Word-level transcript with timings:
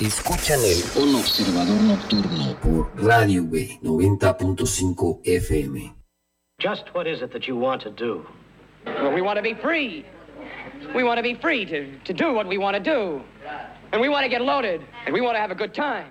Escuchan 0.00 0.58
el 0.64 1.02
Un 1.02 1.14
Observador 1.14 1.78
Nocturno 1.82 2.56
por 2.62 2.90
Radio 2.96 3.44
B 3.44 3.78
90.5 3.82 5.20
FM. 5.26 5.94
Just 6.58 6.84
what 6.94 7.06
is 7.06 7.20
it 7.20 7.30
that 7.34 7.46
you 7.46 7.54
want 7.54 7.82
to 7.82 7.90
do? 7.90 8.24
Well, 8.86 9.12
we 9.12 9.20
want 9.20 9.36
to 9.36 9.42
be 9.42 9.52
free. 9.52 10.06
We 10.94 11.04
want 11.04 11.18
to 11.18 11.22
be 11.22 11.34
free 11.34 11.66
to, 11.66 11.98
to 12.06 12.14
do 12.14 12.32
what 12.32 12.48
we 12.48 12.56
want 12.56 12.76
to 12.76 12.82
do. 12.82 13.20
And 13.92 14.00
we 14.00 14.08
want 14.08 14.24
to 14.24 14.30
get 14.30 14.40
loaded. 14.40 14.80
And 15.04 15.12
we 15.12 15.20
want 15.20 15.34
to 15.36 15.40
have 15.40 15.50
a 15.50 15.54
good 15.54 15.74
time. 15.74 16.06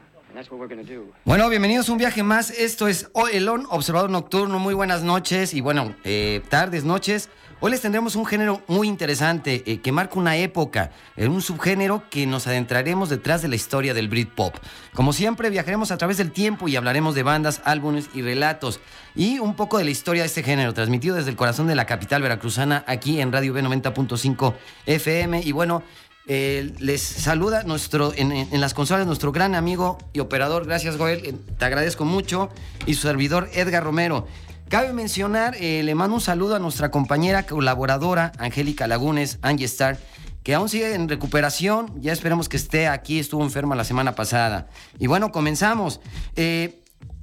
Bueno, 1.25 1.49
bienvenidos 1.49 1.89
a 1.89 1.91
un 1.91 1.97
viaje 1.97 2.21
más. 2.23 2.51
Esto 2.51 2.87
es 2.87 3.09
El 3.31 3.49
On 3.49 3.65
Observador 3.69 4.09
Nocturno. 4.09 4.59
Muy 4.59 4.73
buenas 4.73 5.01
noches 5.01 5.53
y 5.53 5.61
bueno, 5.61 5.95
eh, 6.03 6.41
tardes, 6.49 6.83
noches. 6.83 7.29
Hoy 7.61 7.71
les 7.71 7.81
tendremos 7.81 8.15
un 8.15 8.25
género 8.25 8.61
muy 8.67 8.87
interesante 8.87 9.63
eh, 9.65 9.81
que 9.81 9.91
marca 9.91 10.17
una 10.17 10.37
época, 10.37 10.91
en 11.17 11.31
un 11.31 11.41
subgénero 11.41 12.03
que 12.09 12.25
nos 12.25 12.47
adentraremos 12.47 13.09
detrás 13.09 13.41
de 13.41 13.49
la 13.49 13.55
historia 13.55 13.93
del 13.93 14.07
Britpop. 14.07 14.55
Como 14.93 15.11
siempre, 15.11 15.49
viajaremos 15.49 15.91
a 15.91 15.97
través 15.97 16.17
del 16.17 16.31
tiempo 16.31 16.69
y 16.69 16.77
hablaremos 16.77 17.15
de 17.15 17.23
bandas, 17.23 17.61
álbumes 17.65 18.09
y 18.13 18.21
relatos 18.21 18.79
y 19.15 19.39
un 19.39 19.55
poco 19.55 19.77
de 19.77 19.83
la 19.83 19.89
historia 19.89 20.21
de 20.21 20.27
este 20.27 20.43
género, 20.43 20.73
transmitido 20.73 21.15
desde 21.15 21.31
el 21.31 21.35
corazón 21.35 21.67
de 21.67 21.75
la 21.75 21.85
capital 21.85 22.21
veracruzana 22.21 22.85
aquí 22.87 23.19
en 23.19 23.33
Radio 23.33 23.53
B90.5 23.53 24.53
FM. 24.85 25.41
Y 25.41 25.51
bueno, 25.51 25.83
eh, 26.31 26.75
les 26.77 27.01
saluda 27.01 27.63
nuestro, 27.63 28.13
en, 28.15 28.47
las 28.61 28.75
consolas 28.75 29.07
nuestro 29.07 29.31
gran 29.31 29.55
amigo 29.55 29.97
y 30.13 30.19
operador, 30.19 30.67
gracias 30.67 30.95
Joel, 30.95 31.25
eh, 31.25 31.33
te 31.57 31.65
agradezco 31.65 32.05
mucho, 32.05 32.49
y 32.85 32.93
su 32.93 33.07
servidor 33.07 33.49
Edgar 33.51 33.83
Romero. 33.83 34.27
Cabe 34.67 34.93
mencionar, 34.93 35.55
eh, 35.59 35.81
le 35.81 35.95
mando 35.95 36.13
un 36.13 36.21
saludo 36.21 36.55
a 36.55 36.59
nuestra 36.59 36.91
compañera 36.91 37.47
colaboradora, 37.47 38.31
Angélica 38.37 38.85
Lagunes, 38.85 39.39
Angie 39.41 39.65
Star, 39.65 39.97
que 40.43 40.53
aún 40.53 40.69
sigue 40.69 40.93
en 40.93 41.09
recuperación. 41.09 41.99
Ya 41.99 42.13
esperemos 42.13 42.47
que 42.47 42.57
esté 42.57 42.87
aquí, 42.87 43.17
estuvo 43.17 43.43
enferma 43.43 43.75
la 43.75 43.83
semana 43.83 44.13
pasada. 44.13 44.67
Y 44.99 45.07
bueno, 45.07 45.31
comenzamos. 45.31 45.99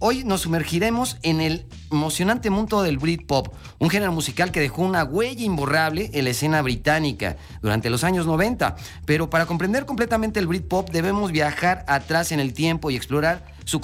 Hoy 0.00 0.24
nos 0.24 0.42
sumergiremos 0.42 1.16
en 1.22 1.40
el 1.40 1.64
emocionante 1.90 2.50
mundo 2.50 2.82
del 2.82 2.98
Britpop, 2.98 3.48
un 3.78 3.90
género 3.90 4.12
musical 4.12 4.52
que 4.52 4.60
dejó 4.60 4.82
una 4.82 5.04
huella 5.04 5.44
imborrable 5.44 6.10
en 6.12 6.24
la 6.24 6.30
escena 6.30 6.62
británica 6.62 7.36
durante 7.62 7.90
los 7.90 8.04
años 8.04 8.26
90. 8.26 8.76
Pero 9.04 9.30
para 9.30 9.46
comprender 9.46 9.86
completamente 9.86 10.40
el 10.40 10.46
Britpop 10.46 10.90
debemos 10.90 11.32
viajar 11.32 11.84
atrás 11.88 12.32
en 12.32 12.40
el 12.40 12.52
tiempo 12.52 12.90
y 12.90 12.96
explorar 12.96 13.56
su, 13.66 13.80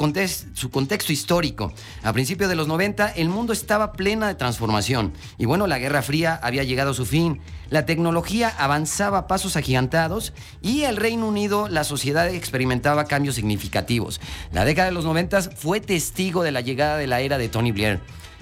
su 0.54 0.70
contexto 0.70 1.12
histórico. 1.12 1.72
A 2.02 2.12
principios 2.12 2.48
de 2.48 2.56
los 2.56 2.68
90 2.68 3.10
el 3.10 3.28
mundo 3.28 3.52
estaba 3.52 3.92
plena 3.92 4.28
de 4.28 4.36
transformación 4.36 5.12
y 5.36 5.44
bueno, 5.44 5.66
la 5.66 5.78
Guerra 5.78 6.02
Fría 6.02 6.38
había 6.42 6.62
llegado 6.62 6.92
a 6.92 6.94
su 6.94 7.04
fin, 7.04 7.40
la 7.68 7.84
tecnología 7.84 8.48
avanzaba 8.58 9.18
a 9.18 9.26
pasos 9.26 9.56
agigantados 9.56 10.32
y 10.62 10.82
el 10.82 10.96
Reino 10.96 11.26
Unido, 11.26 11.68
la 11.68 11.84
sociedad 11.84 12.28
experimentaba 12.28 13.06
cambios 13.06 13.34
significativos. 13.34 14.20
La 14.52 14.64
década 14.64 14.88
de 14.88 14.94
los 14.94 15.04
90 15.04 15.42
fue 15.56 15.80
testigo 15.80 16.42
de 16.42 16.52
la 16.52 16.60
llegada 16.60 16.96
de 16.96 17.08
la 17.08 17.20
era 17.20 17.36
de 17.38 17.48
Tony 17.48 17.72
Blair 17.72 17.91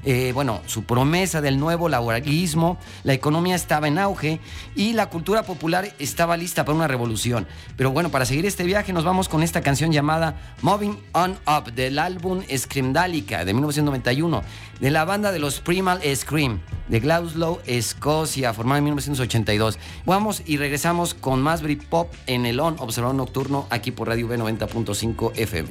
eh, 0.05 0.33
bueno, 0.33 0.63
su 0.67 0.85
promesa 0.85 1.41
del 1.41 1.59
nuevo 1.59 1.89
laboralismo, 1.89 2.79
la 3.05 3.13
economía 3.13 3.55
estaba 3.55 3.87
en 3.89 3.99
auge 3.99 4.41
y 4.75 4.95
la 4.95 5.11
cultura 5.11 5.43
popular 5.43 5.93
estaba 5.99 6.37
lista 6.37 6.65
para 6.65 6.77
una 6.77 6.89
revolución. 6.89 7.47
Pero 7.77 7.91
bueno, 7.91 8.11
para 8.11 8.25
seguir 8.25 8.47
este 8.47 8.65
viaje 8.65 8.93
nos 8.93 9.05
vamos 9.05 9.29
con 9.29 9.43
esta 9.43 9.61
canción 9.61 9.93
llamada 9.93 10.55
Moving 10.63 10.99
On 11.13 11.39
Up 11.47 11.73
del 11.73 11.99
álbum 11.99 12.43
Screamdalica 12.57 13.45
de 13.45 13.53
1991 13.53 14.43
de 14.81 14.91
la 14.91 15.05
banda 15.05 15.33
de 15.33 15.39
los 15.39 15.61
Primal 15.61 16.01
Scream 16.15 16.61
de 16.89 17.01
Glasgow, 17.01 17.61
Escocia, 17.67 18.55
formada 18.55 18.79
en 18.79 18.85
1982. 18.85 19.79
Vamos 20.07 20.43
y 20.47 20.57
regresamos 20.57 21.13
con 21.13 21.43
más 21.43 21.63
Britpop 21.63 22.13
en 22.27 22.47
el 22.47 22.59
On 22.59 22.77
Observador 22.79 23.15
Nocturno 23.15 23.67
aquí 23.71 23.91
por 23.91 24.09
Radio 24.09 24.29
B90.5 24.29 25.33
FM. 25.37 25.69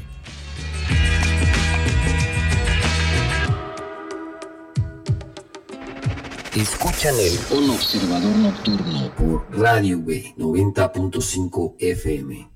Escuchan 6.60 7.16
el 7.18 7.58
Un 7.58 7.70
Observador 7.70 8.36
Nocturno 8.36 9.16
por 9.16 9.58
Radio 9.58 9.98
B 10.04 10.36
90.5 10.38 11.76
FM. 11.80 12.49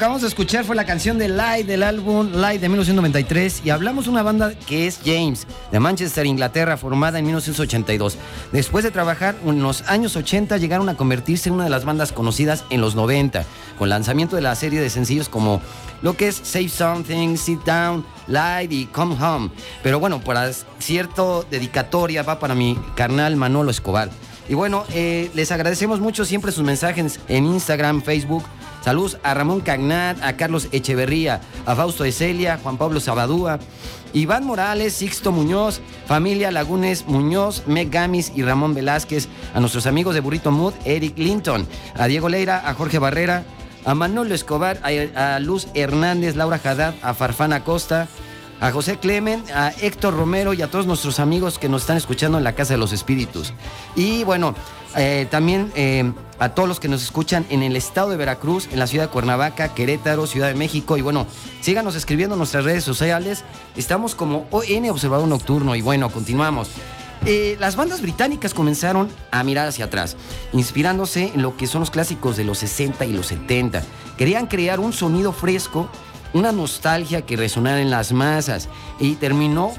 Acabamos 0.00 0.22
de 0.22 0.28
escuchar 0.28 0.64
fue 0.64 0.74
la 0.76 0.86
canción 0.86 1.18
de 1.18 1.28
Light 1.28 1.66
del 1.66 1.82
álbum 1.82 2.32
Light 2.32 2.62
de 2.62 2.70
1993 2.70 3.60
y 3.66 3.68
hablamos 3.68 4.06
de 4.06 4.10
una 4.10 4.22
banda 4.22 4.54
que 4.54 4.86
es 4.86 4.98
James, 5.04 5.46
de 5.70 5.78
Manchester, 5.78 6.24
Inglaterra, 6.24 6.78
formada 6.78 7.18
en 7.18 7.26
1982. 7.26 8.16
Después 8.50 8.82
de 8.82 8.92
trabajar 8.92 9.36
en 9.44 9.62
los 9.62 9.82
años 9.88 10.16
80 10.16 10.56
llegaron 10.56 10.88
a 10.88 10.96
convertirse 10.96 11.50
en 11.50 11.56
una 11.56 11.64
de 11.64 11.70
las 11.70 11.84
bandas 11.84 12.12
conocidas 12.12 12.64
en 12.70 12.80
los 12.80 12.94
90, 12.94 13.44
con 13.78 13.90
lanzamiento 13.90 14.36
de 14.36 14.42
la 14.42 14.54
serie 14.54 14.80
de 14.80 14.88
sencillos 14.88 15.28
como 15.28 15.60
lo 16.00 16.16
que 16.16 16.28
es 16.28 16.40
Save 16.44 16.70
Something, 16.70 17.36
Sit 17.36 17.60
Down, 17.64 18.02
Light 18.26 18.72
y 18.72 18.86
Come 18.86 19.22
Home. 19.22 19.50
Pero 19.82 20.00
bueno, 20.00 20.22
para 20.22 20.50
cierto 20.78 21.44
dedicatoria 21.50 22.22
va 22.22 22.38
para 22.38 22.54
mi 22.54 22.78
carnal 22.94 23.36
Manolo 23.36 23.70
Escobar. 23.70 24.08
Y 24.48 24.54
bueno, 24.54 24.84
eh, 24.94 25.30
les 25.34 25.52
agradecemos 25.52 26.00
mucho 26.00 26.24
siempre 26.24 26.52
sus 26.52 26.64
mensajes 26.64 27.20
en 27.28 27.44
Instagram, 27.44 28.00
Facebook. 28.00 28.44
Saludos 28.82 29.18
a 29.22 29.34
Ramón 29.34 29.60
Cagnat, 29.60 30.22
a 30.22 30.36
Carlos 30.36 30.68
Echeverría, 30.72 31.40
a 31.66 31.76
Fausto 31.76 32.04
Eselia, 32.04 32.58
Juan 32.62 32.78
Pablo 32.78 32.98
Sabadúa, 33.00 33.58
Iván 34.12 34.44
Morales, 34.44 34.94
Sixto 34.94 35.32
Muñoz, 35.32 35.80
familia 36.06 36.50
Lagunes 36.50 37.06
Muñoz, 37.06 37.62
Meg 37.66 37.90
Gamis 37.90 38.32
y 38.34 38.42
Ramón 38.42 38.74
Velázquez, 38.74 39.28
a 39.54 39.60
nuestros 39.60 39.86
amigos 39.86 40.14
de 40.14 40.20
Burrito 40.20 40.50
Mood, 40.50 40.74
Eric 40.84 41.18
Linton, 41.18 41.66
a 41.94 42.06
Diego 42.06 42.28
Leira, 42.28 42.68
a 42.68 42.74
Jorge 42.74 42.98
Barrera, 42.98 43.44
a 43.84 43.94
Manolo 43.94 44.34
Escobar, 44.34 44.80
a, 44.82 45.34
a 45.34 45.40
Luz 45.40 45.68
Hernández, 45.74 46.34
Laura 46.34 46.60
Haddad, 46.62 46.94
a 47.02 47.14
Farfana 47.14 47.64
Costa, 47.64 48.08
a 48.60 48.70
José 48.70 48.98
Clemen, 48.98 49.42
a 49.54 49.70
Héctor 49.80 50.14
Romero 50.14 50.52
y 50.52 50.62
a 50.62 50.70
todos 50.70 50.86
nuestros 50.86 51.18
amigos 51.18 51.58
que 51.58 51.68
nos 51.68 51.82
están 51.82 51.96
escuchando 51.96 52.38
en 52.38 52.44
la 52.44 52.54
Casa 52.54 52.74
de 52.74 52.78
los 52.78 52.92
Espíritus. 52.92 53.54
Y 53.96 54.22
bueno, 54.24 54.54
eh, 54.96 55.26
también 55.30 55.72
eh, 55.74 56.12
a 56.38 56.50
todos 56.50 56.68
los 56.68 56.78
que 56.78 56.88
nos 56.88 57.02
escuchan 57.02 57.46
en 57.48 57.62
el 57.62 57.76
estado 57.76 58.10
de 58.10 58.16
Veracruz, 58.16 58.68
en 58.70 58.78
la 58.78 58.86
ciudad 58.86 59.04
de 59.04 59.10
Cuernavaca, 59.10 59.74
Querétaro, 59.74 60.26
Ciudad 60.26 60.48
de 60.48 60.54
México. 60.54 60.96
Y 60.96 61.02
bueno, 61.02 61.26
síganos 61.60 61.94
escribiendo 61.94 62.34
en 62.34 62.38
nuestras 62.38 62.64
redes 62.64 62.84
sociales. 62.84 63.44
Estamos 63.76 64.14
como 64.14 64.46
ON 64.50 64.90
Observador 64.90 65.26
Nocturno. 65.26 65.74
Y 65.74 65.80
bueno, 65.80 66.10
continuamos. 66.10 66.68
Eh, 67.26 67.56
las 67.60 67.76
bandas 67.76 68.00
británicas 68.00 68.54
comenzaron 68.54 69.10
a 69.30 69.44
mirar 69.44 69.68
hacia 69.68 69.84
atrás, 69.86 70.16
inspirándose 70.54 71.32
en 71.34 71.42
lo 71.42 71.54
que 71.54 71.66
son 71.66 71.80
los 71.80 71.90
clásicos 71.90 72.36
de 72.38 72.44
los 72.44 72.58
60 72.58 73.04
y 73.04 73.12
los 73.12 73.26
70. 73.26 73.82
Querían 74.16 74.46
crear 74.46 74.80
un 74.80 74.94
sonido 74.94 75.32
fresco 75.32 75.90
una 76.32 76.52
nostalgia 76.52 77.22
que 77.22 77.36
resonara 77.36 77.80
en 77.80 77.90
las 77.90 78.12
masas 78.12 78.68
y 78.98 79.14
terminó 79.16 79.72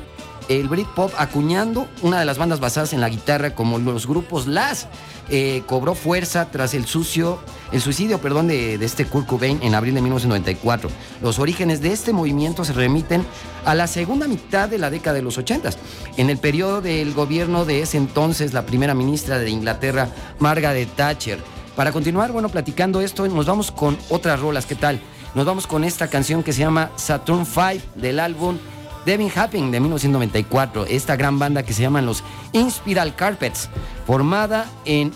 el 0.50 0.68
Britpop 0.68 1.14
acuñando 1.18 1.88
una 2.02 2.20
de 2.20 2.26
las 2.26 2.38
bandas 2.38 2.60
basadas 2.60 2.94
en 2.94 3.02
la 3.02 3.10
guitarra 3.10 3.56
como 3.56 3.80
los 3.80 4.08
grupos 4.08 4.48
Las. 4.48 4.88
Eh, 5.30 5.64
cobró 5.66 5.96
fuerza 5.96 6.52
tras 6.52 6.74
el 6.74 6.86
sucio, 6.86 7.40
el 7.72 7.80
suicidio 7.80 8.20
perdón, 8.20 8.48
de, 8.48 8.78
de, 8.78 8.86
este 8.86 9.06
Kurt 9.06 9.28
Cobain 9.28 9.60
en 9.62 9.76
abril 9.76 9.96
de 9.96 10.02
1994. 10.02 10.90
Los 11.22 11.40
orígenes 11.40 11.80
de 11.80 11.94
este 11.94 12.12
movimiento 12.12 12.66
se 12.66 12.74
remiten 12.74 13.26
a 13.64 13.74
la 13.74 13.88
segunda 13.88 14.28
mitad 14.28 14.68
de 14.68 14.78
la 14.78 14.90
década 14.90 15.16
de 15.16 15.22
los 15.22 15.38
80. 15.38 15.70
En 16.18 16.30
el 16.30 16.38
periodo 16.38 16.82
del 16.82 17.14
gobierno 17.14 17.64
de 17.64 17.82
ese 17.82 17.96
entonces, 17.96 18.52
la 18.52 18.66
primera 18.66 18.94
ministra 18.94 19.40
de 19.40 19.50
Inglaterra, 19.50 20.10
Margaret 20.40 20.90
Thatcher. 20.98 21.40
Para 21.78 21.94
continuar, 21.94 22.34
bueno, 22.34 22.50
platicando 22.50 23.00
esto, 23.00 23.26
nos 23.30 23.46
vamos 23.46 23.72
con 23.72 23.98
otras 24.10 24.40
rolas. 24.42 24.66
¿Qué 24.66 24.76
tal? 24.76 25.00
Nos 25.34 25.46
vamos 25.46 25.66
con 25.66 25.84
esta 25.86 26.10
canción 26.10 26.44
que 26.44 26.52
se 26.52 26.60
llama 26.60 26.92
Saturn 26.98 27.44
V 27.44 27.82
del 27.96 28.20
álbum 28.20 28.58
Devin 29.06 29.32
Happing 29.34 29.72
de 29.72 29.80
1994. 29.80 30.86
Esta 30.88 31.16
gran 31.16 31.40
banda 31.40 31.64
que 31.64 31.74
se 31.74 31.82
llaman 31.82 32.06
los 32.06 32.24
Inspiral 32.52 33.16
Carpets, 33.16 33.70
formada 34.06 34.70
en 34.84 35.14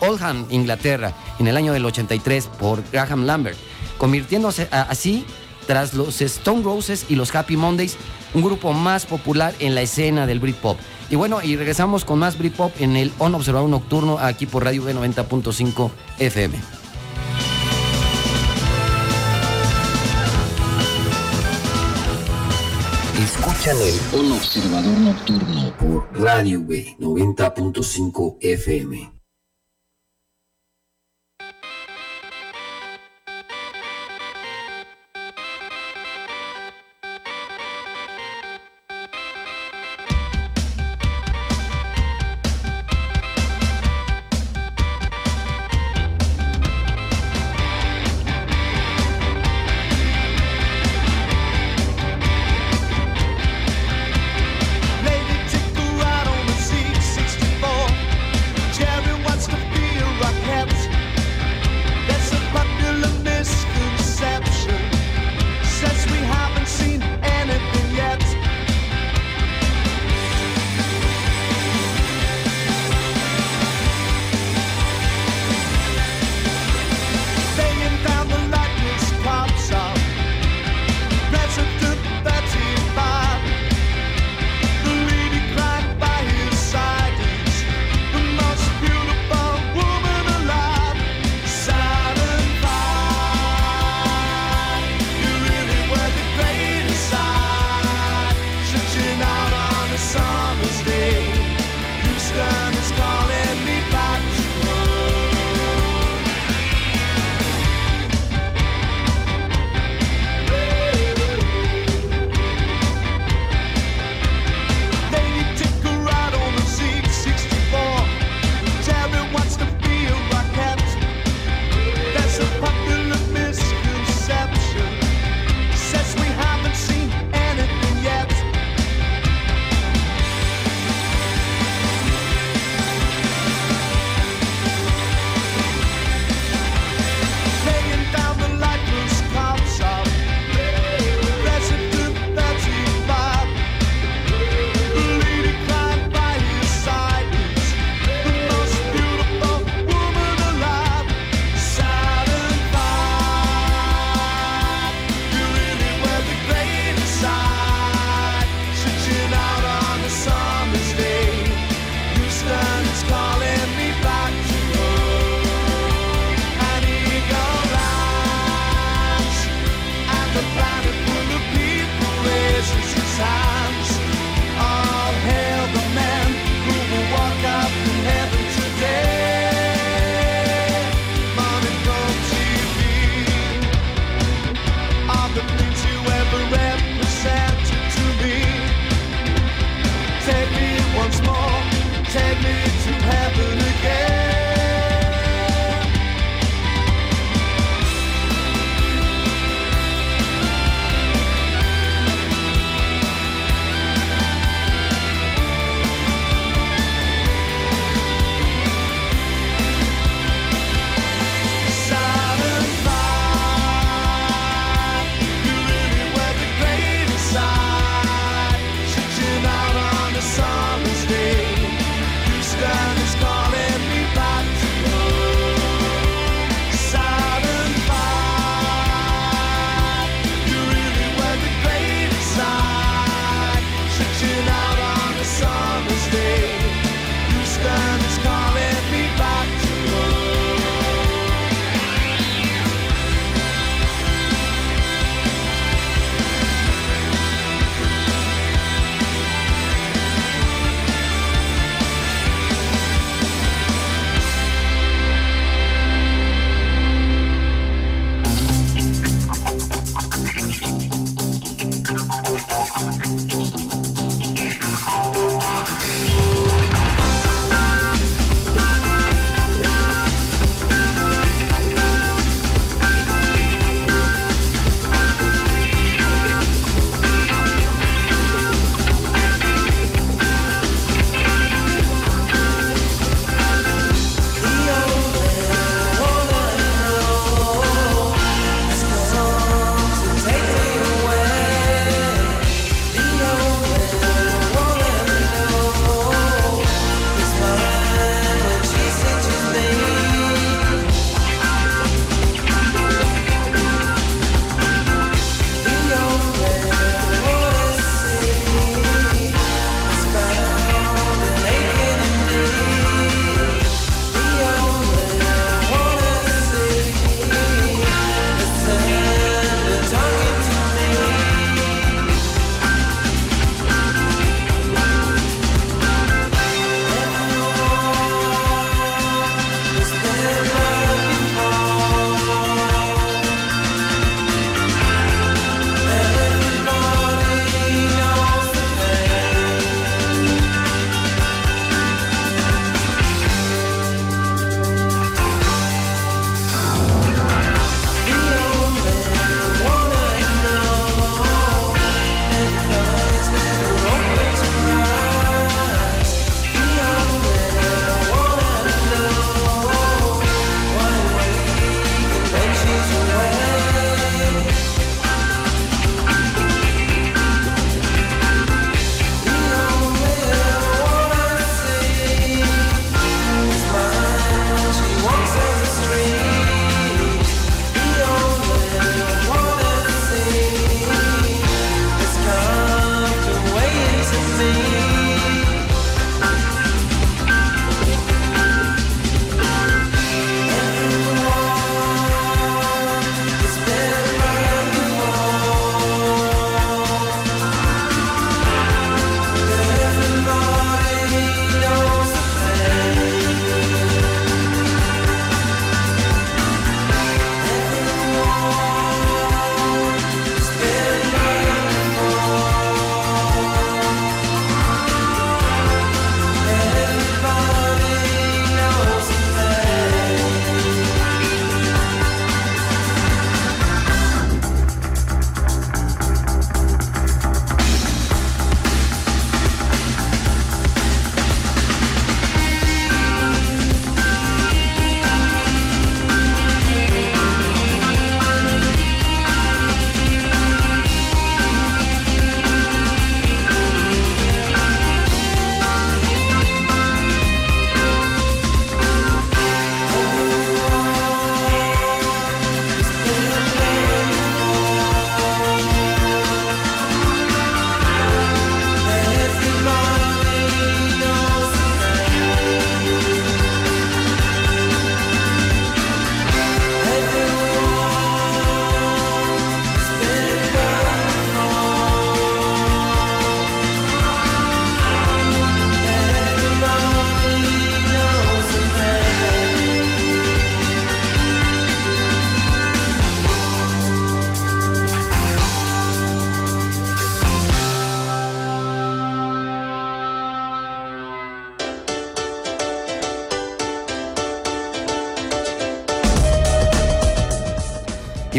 Oldham, 0.00 0.46
Inglaterra, 0.50 1.12
en 1.38 1.46
el 1.46 1.56
año 1.56 1.72
del 1.72 1.84
83 1.84 2.48
por 2.58 2.82
Graham 2.90 3.26
Lambert, 3.26 3.56
convirtiéndose 3.96 4.68
así 4.72 5.24
tras 5.68 5.94
los 5.94 6.20
Stone 6.20 6.62
Roses 6.62 7.06
y 7.08 7.14
los 7.14 7.32
Happy 7.34 7.56
Mondays, 7.56 7.96
un 8.34 8.42
grupo 8.42 8.72
más 8.72 9.06
popular 9.06 9.54
en 9.60 9.74
la 9.74 9.82
escena 9.82 10.26
del 10.26 10.40
Britpop. 10.40 10.78
Y 11.10 11.16
bueno, 11.16 11.40
y 11.42 11.56
regresamos 11.56 12.04
con 12.04 12.18
más 12.18 12.38
Britpop 12.38 12.72
en 12.80 12.96
el 12.96 13.12
On 13.18 13.34
Observador 13.34 13.68
Nocturno 13.68 14.18
aquí 14.18 14.46
por 14.46 14.64
Radio 14.64 14.82
B90.5 14.82 15.90
FM. 16.18 16.77
Un 23.70 24.32
Observador 24.32 24.98
Nocturno 24.98 25.76
por 25.76 26.08
Radio 26.18 26.64
B 26.64 26.96
90.5 26.98 28.38
FM. 28.40 29.17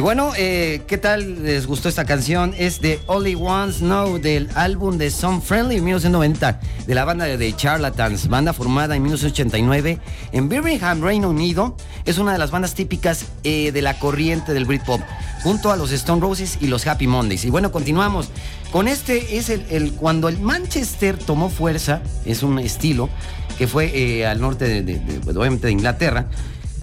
Bueno, 0.09 0.31
eh, 0.35 0.81
¿qué 0.87 0.97
tal 0.97 1.43
les 1.43 1.67
gustó 1.67 1.87
esta 1.87 2.03
canción? 2.03 2.55
Es 2.57 2.81
de 2.81 2.99
Only 3.05 3.35
Ones 3.35 3.77
Know 3.77 4.17
del 4.17 4.49
álbum 4.55 4.97
de 4.97 5.11
Some 5.11 5.39
Friendly 5.39 5.81
1990 5.81 6.59
de 6.87 6.95
la 6.95 7.05
banda 7.05 7.25
de 7.25 7.55
Charlatans, 7.55 8.27
banda 8.27 8.51
formada 8.53 8.95
en 8.95 9.03
1989 9.03 9.99
en 10.31 10.49
Birmingham, 10.49 11.03
Reino 11.03 11.29
Unido. 11.29 11.77
Es 12.05 12.17
una 12.17 12.31
de 12.31 12.39
las 12.39 12.49
bandas 12.49 12.73
típicas 12.73 13.27
eh, 13.43 13.71
de 13.71 13.83
la 13.83 13.99
corriente 13.99 14.55
del 14.55 14.65
Britpop, 14.65 14.99
junto 15.43 15.71
a 15.71 15.77
los 15.77 15.91
Stone 15.91 16.21
Roses 16.21 16.57
y 16.59 16.65
los 16.65 16.87
Happy 16.87 17.05
Mondays. 17.05 17.45
Y 17.45 17.51
bueno, 17.51 17.71
continuamos. 17.71 18.31
Con 18.71 18.87
este 18.87 19.37
es 19.37 19.49
el, 19.49 19.93
cuando 19.93 20.27
el 20.27 20.39
Manchester 20.39 21.19
tomó 21.19 21.51
fuerza, 21.51 22.01
es 22.25 22.41
un 22.41 22.57
estilo 22.57 23.09
que 23.59 23.67
fue 23.67 23.91
eh, 23.93 24.25
al 24.25 24.41
norte 24.41 24.81
de, 24.81 24.95
pues, 25.23 25.37
obviamente 25.37 25.67
de 25.67 25.73
Inglaterra 25.73 26.25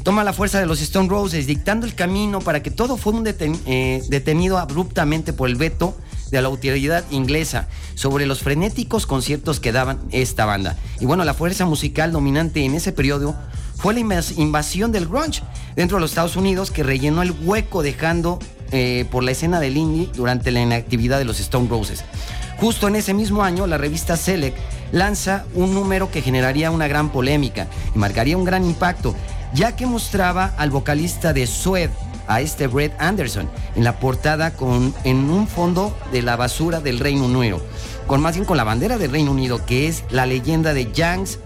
toma 0.06 0.22
la 0.22 0.32
fuerza 0.32 0.60
de 0.60 0.66
los 0.66 0.80
Stone 0.82 1.08
Roses, 1.08 1.48
dictando 1.48 1.84
el 1.84 1.96
camino 1.96 2.40
para 2.40 2.62
que 2.62 2.70
todo 2.70 2.96
fuera 2.96 3.34
eh, 3.40 4.04
detenido 4.08 4.56
abruptamente 4.56 5.32
por 5.32 5.48
el 5.48 5.56
veto 5.56 5.96
de 6.30 6.40
la 6.40 6.46
autoridad 6.46 7.04
inglesa 7.10 7.66
sobre 7.96 8.24
los 8.24 8.38
frenéticos 8.38 9.04
conciertos 9.04 9.58
que 9.58 9.72
daban 9.72 9.98
esta 10.12 10.44
banda. 10.44 10.76
Y 11.00 11.06
bueno, 11.06 11.24
la 11.24 11.34
fuerza 11.34 11.66
musical 11.66 12.12
dominante 12.12 12.64
en 12.64 12.76
ese 12.76 12.92
periodo 12.92 13.34
fue 13.78 13.94
la 13.94 14.22
invasión 14.36 14.92
del 14.92 15.08
grunge 15.08 15.42
dentro 15.74 15.96
de 15.96 16.02
los 16.02 16.12
Estados 16.12 16.36
Unidos 16.36 16.70
que 16.70 16.84
rellenó 16.84 17.22
el 17.22 17.32
hueco 17.42 17.82
dejando 17.82 18.38
eh, 18.70 19.06
por 19.10 19.24
la 19.24 19.32
escena 19.32 19.58
del 19.58 19.76
indie 19.76 20.08
durante 20.14 20.52
la 20.52 20.60
inactividad 20.60 21.18
de 21.18 21.24
los 21.24 21.40
Stone 21.40 21.68
Roses. 21.68 22.04
Justo 22.58 22.86
en 22.86 22.94
ese 22.94 23.12
mismo 23.12 23.42
año, 23.42 23.66
la 23.66 23.76
revista 23.76 24.16
Select 24.16 24.56
lanza 24.92 25.46
un 25.54 25.74
número 25.74 26.12
que 26.12 26.22
generaría 26.22 26.70
una 26.70 26.86
gran 26.86 27.10
polémica 27.10 27.66
y 27.92 27.98
marcaría 27.98 28.36
un 28.36 28.44
gran 28.44 28.64
impacto, 28.64 29.16
ya 29.56 29.74
que 29.74 29.86
mostraba 29.86 30.52
al 30.58 30.70
vocalista 30.70 31.32
de 31.32 31.46
Sued, 31.46 31.88
a 32.28 32.40
este 32.40 32.66
Brett 32.66 32.92
Anderson, 33.00 33.48
en 33.74 33.84
la 33.84 33.98
portada 33.98 34.50
con, 34.50 34.94
en 35.04 35.30
un 35.30 35.48
fondo 35.48 35.96
de 36.12 36.22
la 36.22 36.36
basura 36.36 36.80
del 36.80 36.98
Reino 36.98 37.24
Unido, 37.24 37.62
con 38.06 38.20
más 38.20 38.34
bien 38.34 38.44
con 38.44 38.58
la 38.58 38.64
bandera 38.64 38.98
del 38.98 39.12
Reino 39.12 39.30
Unido, 39.30 39.64
que 39.64 39.88
es 39.88 40.04
la 40.10 40.26
leyenda 40.26 40.74
de 40.74 40.92
Yanks 40.92 41.38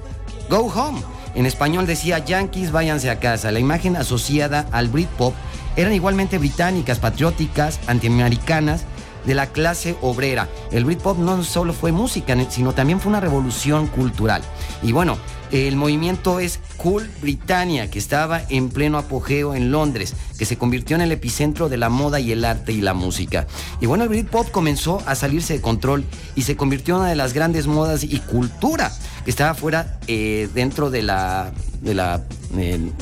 Go 0.48 0.72
Home. 0.74 1.02
En 1.36 1.46
español 1.46 1.86
decía 1.86 2.18
Yankees 2.18 2.72
váyanse 2.72 3.10
a 3.10 3.20
casa. 3.20 3.52
La 3.52 3.60
imagen 3.60 3.96
asociada 3.96 4.66
al 4.72 4.88
Britpop 4.88 5.34
eran 5.76 5.92
igualmente 5.92 6.38
británicas, 6.38 6.98
patrióticas, 6.98 7.78
antiamericanas, 7.86 8.84
de 9.24 9.34
la 9.34 9.46
clase 9.46 9.96
obrera. 10.00 10.48
El 10.70 10.84
Britpop 10.84 11.18
no 11.18 11.42
solo 11.44 11.72
fue 11.72 11.92
música, 11.92 12.36
sino 12.50 12.72
también 12.72 13.00
fue 13.00 13.10
una 13.10 13.20
revolución 13.20 13.86
cultural. 13.86 14.42
Y 14.82 14.92
bueno, 14.92 15.18
el 15.50 15.74
movimiento 15.74 16.38
es 16.38 16.60
Cool 16.76 17.10
Britannia, 17.20 17.90
que 17.90 17.98
estaba 17.98 18.42
en 18.48 18.68
pleno 18.68 18.98
apogeo 18.98 19.54
en 19.54 19.72
Londres, 19.72 20.14
que 20.38 20.44
se 20.44 20.56
convirtió 20.56 20.94
en 20.94 21.02
el 21.02 21.12
epicentro 21.12 21.68
de 21.68 21.76
la 21.76 21.88
moda 21.88 22.20
y 22.20 22.30
el 22.30 22.44
arte 22.44 22.72
y 22.72 22.80
la 22.80 22.94
música. 22.94 23.46
Y 23.80 23.86
bueno, 23.86 24.04
el 24.04 24.10
Britpop 24.10 24.50
comenzó 24.50 25.02
a 25.06 25.14
salirse 25.14 25.54
de 25.54 25.60
control 25.60 26.04
y 26.36 26.42
se 26.42 26.56
convirtió 26.56 26.94
en 26.94 27.00
una 27.00 27.10
de 27.10 27.16
las 27.16 27.32
grandes 27.32 27.66
modas 27.66 28.04
y 28.04 28.20
cultura 28.20 28.92
que 29.24 29.30
estaba 29.30 29.54
fuera 29.54 29.98
eh, 30.06 30.48
dentro 30.54 30.90
de 30.90 31.02
la 31.02 31.52
de 31.80 31.94
la, 31.94 32.22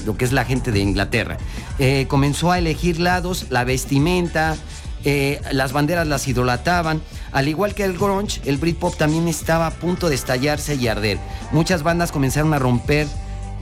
lo 0.07 0.17
que 0.17 0.25
es 0.25 0.33
la 0.33 0.45
gente 0.45 0.73
de 0.73 0.81
Inglaterra. 0.81 1.37
Eh, 1.79 2.07
comenzó 2.09 2.53
a 2.53 2.59
elegir 2.59 3.01
lados, 3.01 3.47
la 3.51 3.65
vestimenta, 3.65 4.57
eh, 5.05 5.41
las 5.53 5.73
banderas 5.73 6.07
las 6.07 6.27
idolataban. 6.29 7.01
Al 7.33 7.49
igual 7.49 7.75
que 7.75 7.85
el 7.85 7.99
grunge, 7.99 8.41
el 8.45 8.59
Britpop 8.59 8.97
también 8.97 9.29
estaba 9.29 9.67
a 9.67 9.71
punto 9.71 10.09
de 10.09 10.15
estallarse 10.15 10.75
y 10.75 10.89
arder. 10.89 11.19
Muchas 11.53 11.83
bandas 11.83 12.13
comenzaron 12.13 12.55
a 12.55 12.59
romper 12.59 13.07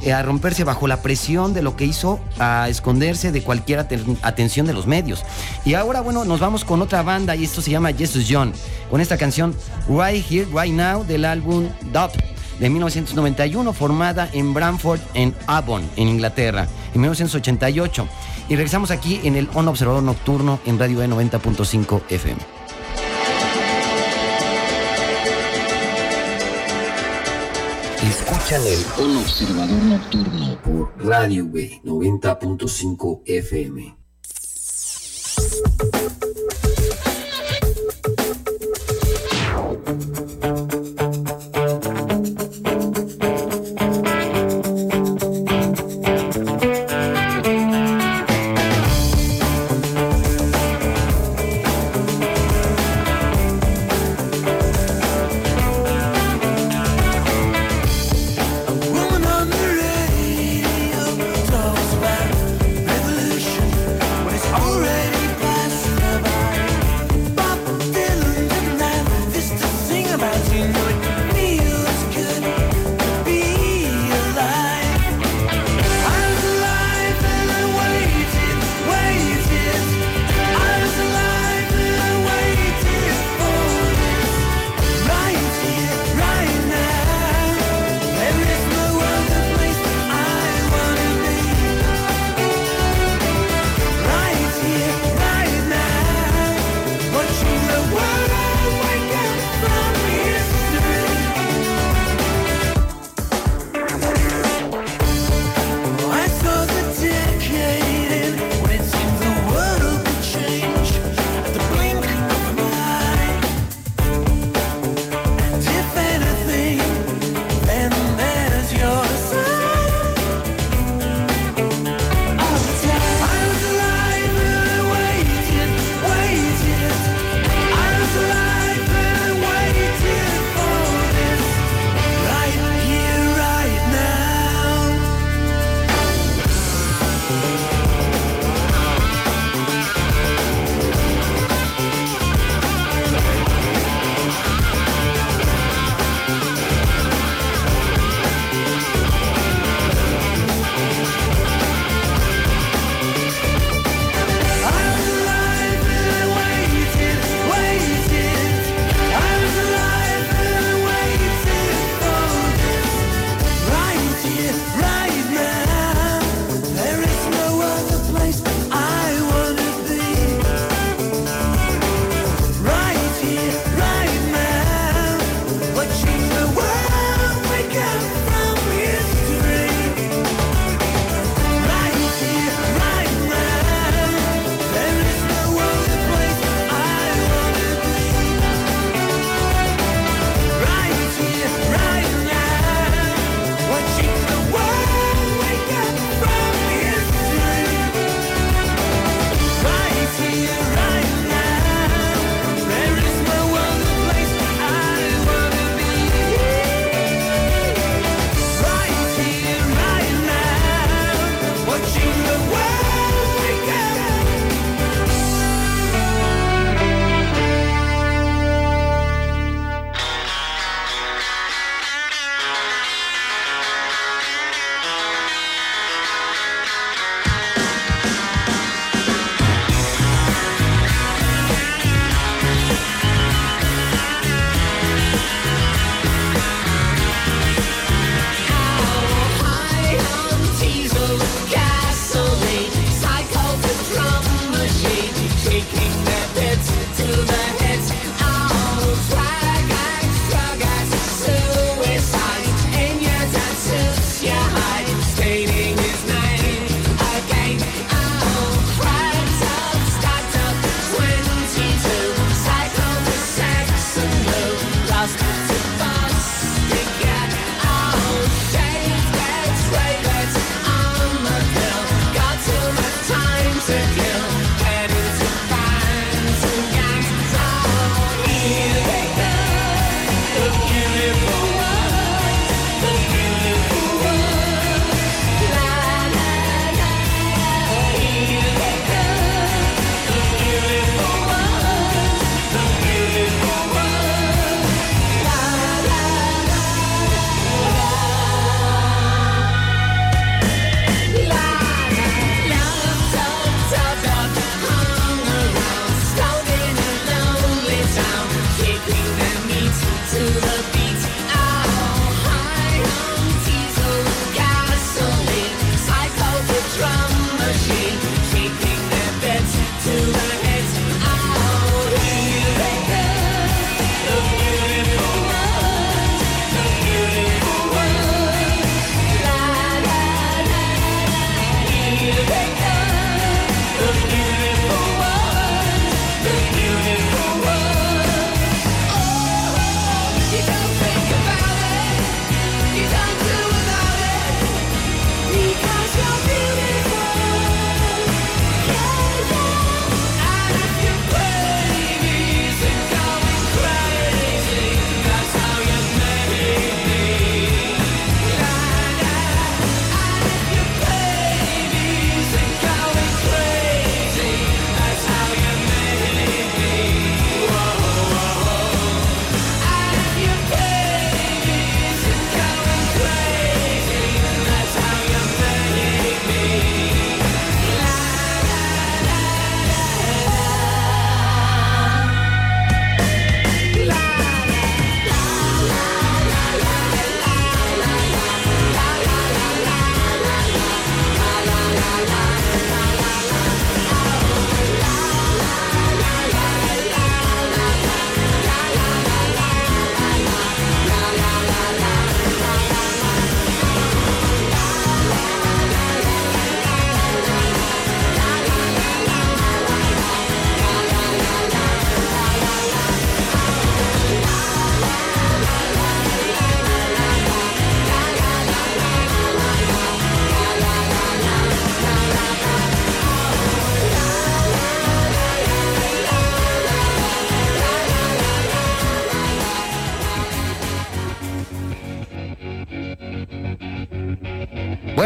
eh, 0.03 0.13
a 0.13 0.23
romperse 0.23 0.63
bajo 0.63 0.87
la 0.87 1.01
presión 1.01 1.55
de 1.55 1.63
lo 1.63 1.75
que 1.75 1.87
hizo 1.87 2.21
a 2.39 2.69
esconderse 2.69 3.33
de 3.33 3.43
cualquier 3.43 3.79
atención 4.23 4.67
de 4.67 4.75
los 4.75 4.87
medios. 4.87 5.25
Y 5.65 5.73
ahora, 5.73 6.03
bueno, 6.03 6.27
nos 6.27 6.39
vamos 6.39 6.67
con 6.67 6.83
otra 6.83 7.03
banda 7.03 7.35
y 7.35 7.45
esto 7.45 7.63
se 7.63 7.71
llama 7.71 7.95
Jesus 7.95 8.27
John, 8.29 8.53
con 8.91 9.01
esta 9.01 9.17
canción 9.17 9.57
Right 9.89 10.25
Here, 10.31 10.47
Right 10.53 10.75
Now 10.75 11.05
del 11.05 11.25
álbum 11.25 11.69
Dot 11.93 12.13
de 12.59 12.71
1991, 12.71 13.73
formada 13.73 14.29
en 14.33 14.55
Bramford, 14.55 15.01
en 15.15 15.35
Avon, 15.47 15.89
en 15.97 16.09
Inglaterra, 16.09 16.67
en 16.95 17.01
1988. 17.01 18.09
Y 18.49 18.57
regresamos 18.57 18.91
aquí 18.91 19.21
en 19.25 19.37
el 19.37 19.49
On 19.55 19.69
Observador 19.69 20.03
Nocturno 20.03 20.61
en 20.67 20.79
Radio 20.79 21.03
E 21.03 21.09
90.5 21.09 22.03
FM. 22.09 22.41
Escuchan 28.03 28.63
el 28.67 29.05
On 29.05 29.17
Observador 29.17 29.83
Nocturno 29.83 30.59
por 30.63 31.05
Radio 31.05 31.49
B 31.49 31.81
90.5 31.85 33.23
FM. 33.27 34.06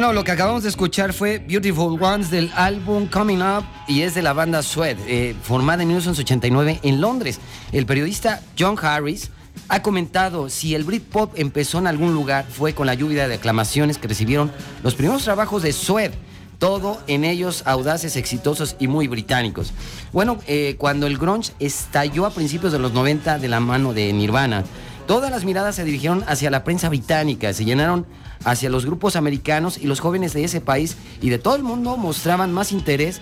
Bueno, 0.01 0.15
lo 0.15 0.25
que 0.25 0.33
acabamos 0.33 0.63
de 0.63 0.71
escuchar 0.71 1.13
fue 1.13 1.41
Beautiful 1.47 2.03
Ones 2.03 2.31
del 2.31 2.51
álbum 2.55 3.07
Coming 3.07 3.43
Up 3.43 3.67
y 3.87 4.01
es 4.01 4.15
de 4.15 4.23
la 4.23 4.33
banda 4.33 4.63
Sweat, 4.63 4.97
eh, 5.07 5.37
formada 5.43 5.83
en 5.83 5.89
1989 5.89 6.81
en 6.83 7.03
Londres. 7.03 7.39
El 7.71 7.85
periodista 7.85 8.41
John 8.59 8.79
Harris 8.81 9.31
ha 9.69 9.83
comentado 9.83 10.49
si 10.49 10.75
el 10.75 10.85
Britpop 10.85 11.39
empezó 11.39 11.81
en 11.81 11.87
algún 11.87 12.15
lugar 12.15 12.47
fue 12.49 12.73
con 12.73 12.87
la 12.87 12.95
lluvia 12.95 13.29
de 13.29 13.35
aclamaciones 13.35 13.99
que 13.99 14.09
recibieron 14.09 14.51
los 14.83 14.95
primeros 14.95 15.23
trabajos 15.23 15.63
de 15.63 15.75
Sweat. 15.75 16.15
Todo 16.59 16.99
en 17.07 17.25
ellos 17.25 17.63
audaces, 17.67 18.17
exitosos 18.17 18.77
y 18.79 18.89
muy 18.89 19.07
británicos. 19.07 19.75
Bueno, 20.15 20.39
eh, 20.47 20.77
cuando 20.79 21.07
el 21.09 21.19
grunge 21.19 21.53
estalló 21.59 22.25
a 22.25 22.31
principios 22.31 22.73
de 22.73 22.79
los 22.79 22.95
90 22.95 23.39
de 23.39 23.49
la 23.49 23.61
mano 23.61 23.93
de 23.93 24.11
Nirvana, 24.15 24.65
todas 25.11 25.33
las 25.33 25.45
miradas 25.45 25.75
se 25.75 25.83
dirigieron 25.83 26.23
hacia 26.29 26.53
la 26.53 26.63
prensa 26.63 26.89
británica, 26.89 27.53
se 27.53 27.65
llenaron 27.65 28.07
hacia 28.45 28.71
los 28.71 28.87
grupos 28.87 29.17
americanos 29.17 29.77
y 29.77 29.89
los 29.89 29.99
jóvenes 29.99 30.35
de 30.35 30.45
ese 30.45 30.61
país 30.61 30.97
y 31.21 31.31
de 31.31 31.39
todo 31.41 31.57
el 31.57 31.65
mundo 31.65 31.97
mostraban 31.97 32.53
más 32.53 32.71
interés 32.71 33.21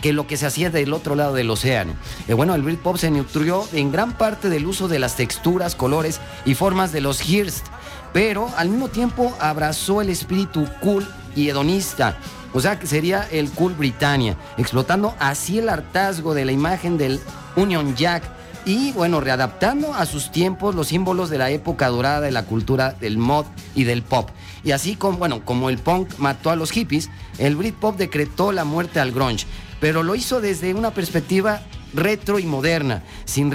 que 0.00 0.14
lo 0.14 0.26
que 0.26 0.38
se 0.38 0.46
hacía 0.46 0.70
del 0.70 0.94
otro 0.94 1.14
lado 1.14 1.34
del 1.34 1.50
océano. 1.50 1.92
Eh, 2.26 2.32
bueno, 2.32 2.54
el 2.54 2.62
Britpop 2.62 2.96
se 2.96 3.10
nutrió 3.10 3.68
en 3.74 3.92
gran 3.92 4.16
parte 4.16 4.48
del 4.48 4.64
uso 4.64 4.88
de 4.88 4.98
las 4.98 5.16
texturas, 5.16 5.74
colores 5.74 6.22
y 6.46 6.54
formas 6.54 6.90
de 6.90 7.02
los 7.02 7.20
Hearst, 7.20 7.66
pero 8.14 8.48
al 8.56 8.70
mismo 8.70 8.88
tiempo 8.88 9.36
abrazó 9.38 10.00
el 10.00 10.08
espíritu 10.08 10.66
cool 10.80 11.06
y 11.34 11.50
hedonista, 11.50 12.16
o 12.54 12.62
sea 12.62 12.78
que 12.78 12.86
sería 12.86 13.28
el 13.30 13.50
cool 13.50 13.74
Britannia, 13.74 14.38
explotando 14.56 15.14
así 15.18 15.58
el 15.58 15.68
hartazgo 15.68 16.32
de 16.32 16.46
la 16.46 16.52
imagen 16.52 16.96
del 16.96 17.20
Union 17.56 17.94
Jack 17.94 18.35
y 18.66 18.90
bueno, 18.92 19.20
readaptando 19.20 19.94
a 19.94 20.04
sus 20.06 20.32
tiempos 20.32 20.74
los 20.74 20.88
símbolos 20.88 21.30
de 21.30 21.38
la 21.38 21.50
época 21.50 21.86
dorada 21.88 22.20
de 22.20 22.32
la 22.32 22.44
cultura 22.44 22.92
del 22.92 23.16
mod 23.16 23.46
y 23.76 23.84
del 23.84 24.02
pop. 24.02 24.28
Y 24.64 24.72
así 24.72 24.96
como, 24.96 25.18
bueno, 25.18 25.44
como 25.44 25.70
el 25.70 25.78
punk 25.78 26.18
mató 26.18 26.50
a 26.50 26.56
los 26.56 26.72
hippies, 26.72 27.08
el 27.38 27.54
Britpop 27.54 27.96
decretó 27.96 28.50
la 28.50 28.64
muerte 28.64 28.98
al 28.98 29.12
grunge, 29.12 29.46
pero 29.80 30.02
lo 30.02 30.16
hizo 30.16 30.40
desde 30.40 30.74
una 30.74 30.90
perspectiva 30.90 31.62
retro 31.94 32.40
y 32.40 32.44
moderna, 32.44 33.04
sin, 33.24 33.52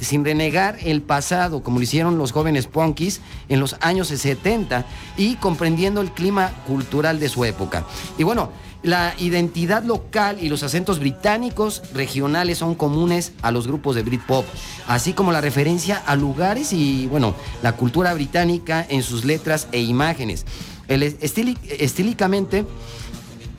sin, 0.00 0.24
renegar 0.24 0.78
el 0.80 1.02
pasado, 1.02 1.64
como 1.64 1.78
lo 1.78 1.82
hicieron 1.82 2.16
los 2.16 2.30
jóvenes 2.30 2.68
punkis 2.68 3.20
en 3.48 3.58
los 3.58 3.76
años 3.80 4.08
70 4.08 4.86
y 5.16 5.34
comprendiendo 5.36 6.00
el 6.00 6.12
clima 6.12 6.52
cultural 6.68 7.18
de 7.18 7.28
su 7.28 7.44
época. 7.44 7.84
Y 8.16 8.22
bueno, 8.22 8.50
la 8.82 9.14
identidad 9.18 9.84
local 9.84 10.38
y 10.40 10.48
los 10.48 10.62
acentos 10.62 10.98
británicos 10.98 11.82
regionales 11.92 12.58
son 12.58 12.74
comunes 12.74 13.32
a 13.42 13.50
los 13.50 13.66
grupos 13.66 13.94
de 13.94 14.02
Britpop, 14.02 14.44
así 14.86 15.12
como 15.12 15.32
la 15.32 15.40
referencia 15.40 16.02
a 16.06 16.16
lugares 16.16 16.72
y, 16.72 17.06
bueno, 17.06 17.34
la 17.62 17.72
cultura 17.72 18.14
británica 18.14 18.86
en 18.88 19.02
sus 19.02 19.24
letras 19.24 19.68
e 19.72 19.80
imágenes. 19.80 20.46
estílicamente, 20.88 22.64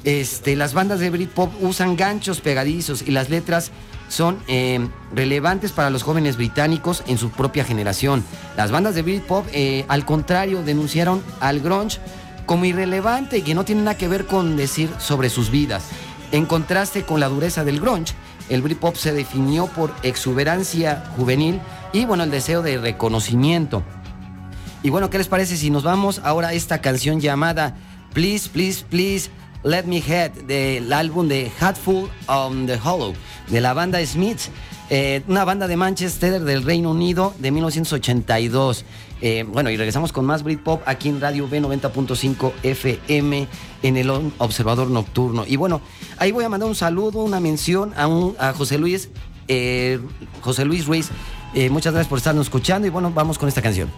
este, 0.04 0.56
las 0.56 0.74
bandas 0.74 1.00
de 1.00 1.12
Britpop 1.12 1.52
usan 1.62 1.96
ganchos 1.96 2.42
pegadizos 2.42 3.04
y 3.04 3.12
las 3.12 3.30
letras 3.30 3.72
son 4.10 4.40
eh, 4.48 4.88
relevantes 5.14 5.72
para 5.72 5.90
los 5.90 6.04
jóvenes 6.04 6.36
británicos 6.36 7.04
en 7.08 7.18
su 7.18 7.30
propia 7.30 7.64
generación. 7.64 8.24
Las 8.58 8.72
bandas 8.72 8.94
de 8.94 9.04
Britpop, 9.04 9.46
eh, 9.54 9.86
al 9.88 10.06
contrario, 10.06 10.64
denunciaron 10.64 11.24
al 11.40 11.62
grunge 11.62 12.00
como 12.46 12.66
irrelevante 12.66 13.40
y 13.40 13.42
que 13.42 13.56
no 13.56 13.66
tiene 13.66 13.82
nada 13.82 13.98
que 13.98 14.08
ver 14.08 14.26
con 14.26 14.58
decir 14.58 14.90
sobre 15.00 15.30
sus 15.30 15.50
vidas. 15.50 15.86
En 16.32 16.46
contraste 16.46 17.04
con 17.04 17.20
la 17.20 17.28
dureza 17.28 17.64
del 17.64 17.80
grunge, 17.80 18.14
el 18.50 18.62
Britpop 18.62 18.96
se 18.96 19.14
definió 19.14 19.68
por 19.68 19.94
exuberancia 20.04 21.04
juvenil 21.16 21.60
y 21.94 22.06
bueno, 22.06 22.24
el 22.24 22.32
deseo 22.32 22.62
de 22.62 22.78
reconocimiento. 22.78 23.84
Y 24.84 24.90
bueno, 24.90 25.10
¿qué 25.10 25.18
les 25.18 25.28
parece 25.28 25.58
si 25.58 25.70
nos 25.70 25.84
vamos 25.84 26.22
ahora 26.24 26.50
a 26.50 26.54
esta 26.54 26.82
canción 26.82 27.20
llamada 27.20 27.76
Please, 28.14 28.50
Please, 28.50 28.84
Please 28.90 29.30
Let 29.64 29.84
Me 29.84 30.00
Head 30.00 30.32
del 30.48 30.92
álbum 30.92 31.28
de 31.28 31.52
Hatful 31.60 32.10
on 32.28 32.66
the 32.66 32.80
Hollow 32.84 33.14
de 33.48 33.62
la 33.62 33.74
banda 33.74 34.04
Smiths? 34.06 34.50
Eh, 34.94 35.24
una 35.30 35.46
banda 35.46 35.70
de 35.70 35.78
Manchester 35.78 36.42
del 36.42 36.64
Reino 36.64 36.92
Unido 36.92 37.34
de 37.40 37.50
1982. 37.50 38.84
Eh, 39.22 39.46
bueno, 39.48 39.70
y 39.70 39.78
regresamos 39.78 40.12
con 40.12 40.26
más 40.26 40.44
Britpop 40.44 40.82
aquí 40.86 41.08
en 41.08 41.22
Radio 41.22 41.48
B90.5 41.48 42.52
FM 42.62 43.48
en 43.84 43.96
el 43.96 44.10
Observador 44.38 44.90
Nocturno. 44.90 45.46
Y 45.48 45.56
bueno, 45.56 45.80
ahí 46.18 46.34
voy 46.34 46.44
a 46.44 46.50
mandar 46.50 46.68
un 46.68 46.76
saludo, 46.76 47.24
una 47.24 47.40
mención 47.40 47.94
a, 47.96 48.08
un, 48.08 48.36
a 48.38 48.52
José 48.52 48.78
Luis, 48.78 49.08
eh, 49.48 49.98
José 50.42 50.66
Luis 50.66 50.86
Ruiz. 50.86 51.10
muchas 51.70 51.94
gracias 51.94 52.10
por 52.10 52.18
estarnos 52.18 52.48
escuchando 52.48 52.86
y 52.86 52.90
bueno, 52.90 53.14
vamos 53.16 53.40
con 53.40 53.48
esta 53.48 53.62
canción. 53.62 53.90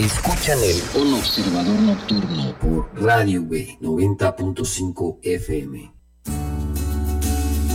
Escuchan 0.00 0.58
el 0.58 1.00
Un 1.00 1.14
Observador 1.14 1.78
Nocturno 1.80 2.52
por 2.58 2.90
Radio 3.00 3.44
B 3.44 3.78
90.5 3.80 5.20
FM. 5.22 5.92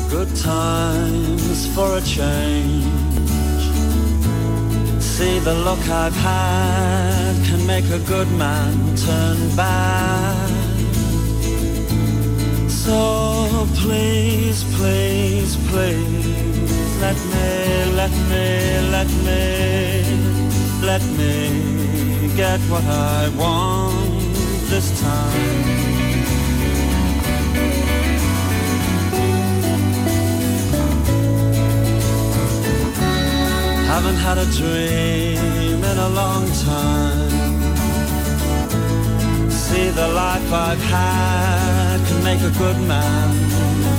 Good 0.09 0.27
times 0.43 1.67
for 1.73 1.97
a 1.97 2.01
change. 2.01 2.83
See 4.99 5.39
the 5.39 5.53
look 5.63 5.79
I've 5.87 6.13
had 6.13 7.35
can 7.47 7.65
make 7.65 7.85
a 7.89 7.99
good 7.99 8.29
man 8.33 8.73
turn 8.97 9.37
bad. 9.55 10.49
So 12.67 13.65
please, 13.75 14.65
please, 14.75 15.55
please, 15.69 16.99
let 16.99 17.15
me, 17.15 17.93
let 17.95 18.11
me, 18.29 18.89
let 18.91 19.07
me, 19.23 20.03
let 20.81 21.01
me 21.17 21.88
get 22.39 22.61
what 22.71 22.85
I 22.85 23.27
want 23.43 24.33
this 24.71 24.87
time. 25.01 25.59
Haven't 33.93 34.19
had 34.27 34.37
a 34.37 34.47
dream 34.59 35.79
in 35.91 35.97
a 36.07 36.09
long 36.21 36.45
time. 36.71 37.61
See 39.51 39.89
the 40.01 40.07
life 40.23 40.49
I've 40.67 40.83
had 40.97 41.97
can 42.07 42.19
make 42.23 42.41
a 42.51 42.53
good 42.63 42.79
man 42.93 43.29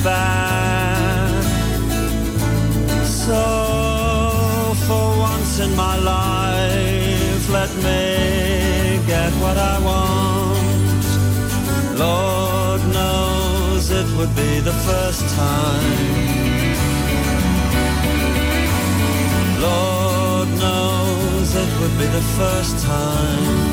bad. 0.02 1.44
So 3.22 3.42
for 4.86 5.06
once 5.28 5.60
in 5.60 5.76
my 5.76 5.96
life 5.98 6.99
let 7.52 7.74
me 7.76 9.00
get 9.06 9.32
what 9.42 9.56
I 9.56 9.76
want. 9.88 11.04
Lord 11.98 12.80
knows 12.94 13.90
it 13.90 14.06
would 14.16 14.34
be 14.36 14.60
the 14.60 14.72
first 14.88 15.22
time. 15.34 16.40
Lord 19.60 20.48
knows 20.64 21.54
it 21.54 21.80
would 21.80 21.98
be 21.98 22.06
the 22.06 22.24
first 22.38 22.84
time. 22.84 23.69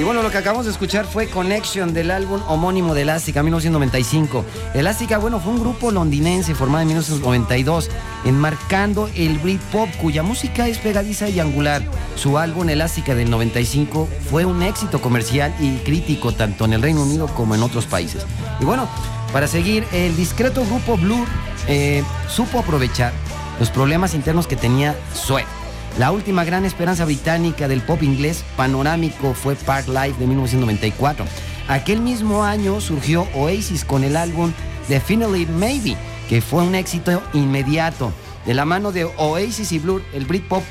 Y 0.00 0.02
bueno, 0.02 0.22
lo 0.22 0.30
que 0.30 0.38
acabamos 0.38 0.64
de 0.64 0.72
escuchar 0.72 1.04
fue 1.04 1.26
Connection 1.28 1.92
del 1.92 2.10
álbum 2.10 2.40
homónimo 2.48 2.94
de 2.94 3.02
Elástica, 3.02 3.42
1995. 3.42 4.46
Elástica, 4.72 5.18
bueno, 5.18 5.40
fue 5.40 5.52
un 5.52 5.60
grupo 5.60 5.90
londinense 5.90 6.54
formado 6.54 6.80
en 6.80 6.88
1992, 6.88 7.90
enmarcando 8.24 9.10
el 9.14 9.38
Britpop, 9.40 9.94
cuya 10.00 10.22
música 10.22 10.68
es 10.68 10.78
pegadiza 10.78 11.28
y 11.28 11.38
angular. 11.38 11.82
Su 12.16 12.38
álbum 12.38 12.70
Elástica 12.70 13.14
del 13.14 13.28
95 13.28 14.08
fue 14.30 14.46
un 14.46 14.62
éxito 14.62 15.02
comercial 15.02 15.54
y 15.60 15.76
crítico 15.80 16.32
tanto 16.32 16.64
en 16.64 16.72
el 16.72 16.80
Reino 16.80 17.02
Unido 17.02 17.26
como 17.26 17.54
en 17.54 17.62
otros 17.62 17.84
países. 17.84 18.24
Y 18.58 18.64
bueno, 18.64 18.88
para 19.34 19.48
seguir, 19.48 19.84
el 19.92 20.16
discreto 20.16 20.64
grupo 20.64 20.96
Blur 20.96 21.28
eh, 21.68 22.02
supo 22.26 22.60
aprovechar 22.60 23.12
los 23.58 23.68
problemas 23.68 24.14
internos 24.14 24.46
que 24.46 24.56
tenía 24.56 24.96
Sweat. 25.12 25.59
La 25.98 26.12
última 26.12 26.44
gran 26.44 26.64
esperanza 26.64 27.04
británica 27.04 27.68
del 27.68 27.82
pop 27.82 28.02
inglés 28.02 28.44
panorámico 28.56 29.34
fue 29.34 29.54
Park 29.54 29.88
Life 29.88 30.18
de 30.18 30.26
1994. 30.26 31.26
Aquel 31.68 32.00
mismo 32.00 32.44
año 32.44 32.80
surgió 32.80 33.26
Oasis 33.34 33.84
con 33.84 34.04
el 34.04 34.16
álbum 34.16 34.52
Definitely 34.88 35.46
Maybe, 35.46 35.96
que 36.28 36.40
fue 36.40 36.62
un 36.62 36.74
éxito 36.74 37.22
inmediato. 37.32 38.12
De 38.46 38.54
la 38.54 38.64
mano 38.64 38.92
de 38.92 39.04
Oasis 39.04 39.72
y 39.72 39.78
Blur, 39.78 40.02
el 40.14 40.24
Britpop 40.24 40.62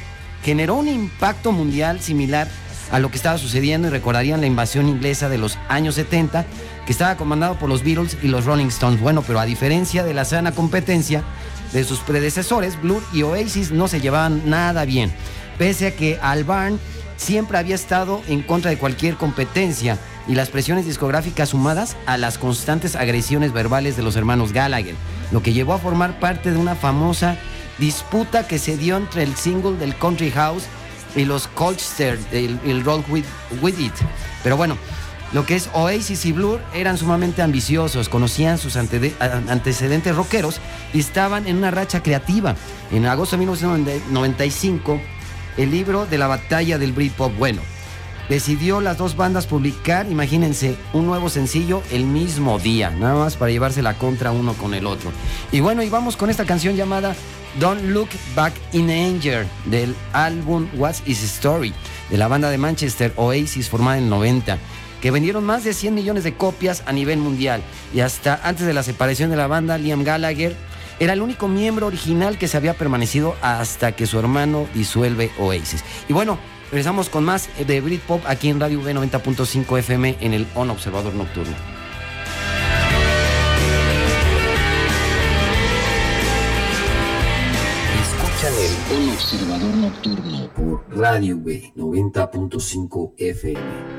generó 0.43 0.75
un 0.75 0.87
impacto 0.87 1.51
mundial 1.51 2.01
similar 2.01 2.47
a 2.91 2.99
lo 2.99 3.11
que 3.11 3.17
estaba 3.17 3.37
sucediendo 3.37 3.87
y 3.87 3.91
recordarían 3.91 4.41
la 4.41 4.47
invasión 4.47 4.89
inglesa 4.89 5.29
de 5.29 5.37
los 5.37 5.57
años 5.67 5.95
70, 5.95 6.45
que 6.85 6.91
estaba 6.91 7.17
comandado 7.17 7.59
por 7.59 7.69
los 7.69 7.83
Beatles 7.83 8.17
y 8.23 8.27
los 8.27 8.45
Rolling 8.45 8.67
Stones. 8.67 8.99
Bueno, 8.99 9.21
pero 9.21 9.39
a 9.39 9.45
diferencia 9.45 10.03
de 10.03 10.13
la 10.13 10.25
sana 10.25 10.53
competencia, 10.53 11.23
de 11.73 11.83
sus 11.83 11.99
predecesores, 11.99 12.81
Blur 12.81 13.03
y 13.13 13.23
Oasis 13.23 13.71
no 13.71 13.87
se 13.87 14.01
llevaban 14.01 14.49
nada 14.49 14.85
bien, 14.85 15.11
pese 15.57 15.87
a 15.87 15.95
que 15.95 16.19
Albarn 16.21 16.79
siempre 17.17 17.57
había 17.57 17.75
estado 17.75 18.21
en 18.27 18.41
contra 18.41 18.71
de 18.71 18.77
cualquier 18.77 19.15
competencia 19.15 19.97
y 20.27 20.35
las 20.35 20.49
presiones 20.49 20.85
discográficas 20.85 21.49
sumadas 21.49 21.97
a 22.05 22.17
las 22.17 22.37
constantes 22.37 22.95
agresiones 22.95 23.51
verbales 23.51 23.97
de 23.97 24.03
los 24.03 24.15
hermanos 24.15 24.53
Gallagher, 24.53 24.95
lo 25.31 25.41
que 25.41 25.53
llevó 25.53 25.73
a 25.73 25.79
formar 25.79 26.19
parte 26.19 26.51
de 26.51 26.57
una 26.57 26.75
famosa 26.75 27.37
disputa 27.77 28.47
que 28.47 28.59
se 28.59 28.77
dio 28.77 28.97
entre 28.97 29.23
el 29.23 29.35
single 29.35 29.77
del 29.77 29.97
Country 29.97 30.31
House 30.31 30.63
y 31.15 31.25
los 31.25 31.47
Colchester, 31.47 32.19
el, 32.31 32.59
el 32.65 32.83
Roll 32.83 33.03
with, 33.09 33.25
with 33.61 33.79
It. 33.79 33.93
Pero 34.43 34.57
bueno, 34.57 34.77
lo 35.31 35.45
que 35.45 35.55
es 35.55 35.69
Oasis 35.73 36.25
y 36.25 36.31
Blur 36.31 36.59
eran 36.73 36.97
sumamente 36.97 37.41
ambiciosos, 37.41 38.09
conocían 38.09 38.57
sus 38.57 38.75
antecedentes 38.75 40.15
rockeros 40.15 40.59
y 40.93 40.99
estaban 40.99 41.47
en 41.47 41.57
una 41.57 41.69
racha 41.69 42.01
creativa. 42.01 42.55
En 42.91 43.05
agosto 43.05 43.35
de 43.35 43.45
1995, 43.45 44.99
el 45.57 45.69
libro 45.69 46.07
de 46.07 46.17
la 46.17 46.27
batalla 46.27 46.79
del 46.79 46.93
Britpop, 46.93 47.37
bueno, 47.37 47.61
decidió 48.27 48.81
las 48.81 48.97
dos 48.97 49.15
bandas 49.15 49.45
publicar, 49.45 50.07
imagínense, 50.09 50.75
un 50.93 51.05
nuevo 51.05 51.29
sencillo 51.29 51.83
el 51.91 52.05
mismo 52.05 52.57
día, 52.57 52.89
nada 52.89 53.15
más 53.15 53.35
para 53.35 53.51
llevarse 53.51 53.83
la 53.83 53.95
contra 53.95 54.31
uno 54.31 54.53
con 54.53 54.73
el 54.73 54.87
otro. 54.87 55.11
Y 55.51 55.59
bueno, 55.59 55.83
y 55.83 55.89
vamos 55.89 56.17
con 56.17 56.31
esta 56.31 56.45
canción 56.45 56.75
llamada 56.75 57.15
Don't 57.59 57.83
Look 57.83 58.09
Back 58.35 58.53
in 58.73 58.89
Anger 58.89 59.45
del 59.65 59.95
álbum 60.13 60.67
What's 60.75 61.03
His 61.05 61.21
Story 61.23 61.73
de 62.09 62.17
la 62.17 62.27
banda 62.27 62.49
de 62.49 62.57
Manchester 62.57 63.13
Oasis 63.15 63.69
formada 63.69 63.97
en 63.97 64.05
el 64.05 64.09
90 64.09 64.57
que 65.01 65.11
vendieron 65.11 65.43
más 65.43 65.63
de 65.63 65.73
100 65.73 65.95
millones 65.95 66.23
de 66.23 66.33
copias 66.33 66.83
a 66.85 66.93
nivel 66.93 67.19
mundial 67.19 67.61
y 67.93 68.01
hasta 68.01 68.39
antes 68.43 68.65
de 68.65 68.73
la 68.73 68.83
separación 68.83 69.29
de 69.29 69.37
la 69.37 69.47
banda 69.47 69.77
Liam 69.77 70.03
Gallagher 70.03 70.55
era 70.99 71.13
el 71.13 71.21
único 71.21 71.47
miembro 71.47 71.87
original 71.87 72.37
que 72.37 72.47
se 72.47 72.57
había 72.57 72.73
permanecido 72.73 73.35
hasta 73.41 73.93
que 73.93 74.05
su 74.05 74.19
hermano 74.19 74.67
disuelve 74.73 75.31
Oasis. 75.39 75.83
Y 76.09 76.13
bueno, 76.13 76.37
regresamos 76.71 77.09
con 77.09 77.23
más 77.23 77.49
de 77.65 77.81
Britpop 77.81 78.25
aquí 78.27 78.49
en 78.49 78.59
Radio 78.59 78.79
V 78.79 78.93
90.5 78.93 79.79
FM 79.79 80.17
en 80.19 80.33
el 80.33 80.47
On 80.55 80.69
Observador 80.69 81.13
Nocturno. 81.13 81.55
Escuchan 88.01 88.53
el 88.53 88.97
Un 88.97 89.09
Observador 89.11 89.75
Nocturno 89.75 90.49
por 90.53 90.97
Radio 90.97 91.37
B 91.39 91.71
90.5 91.77 93.13
FM. 93.17 93.98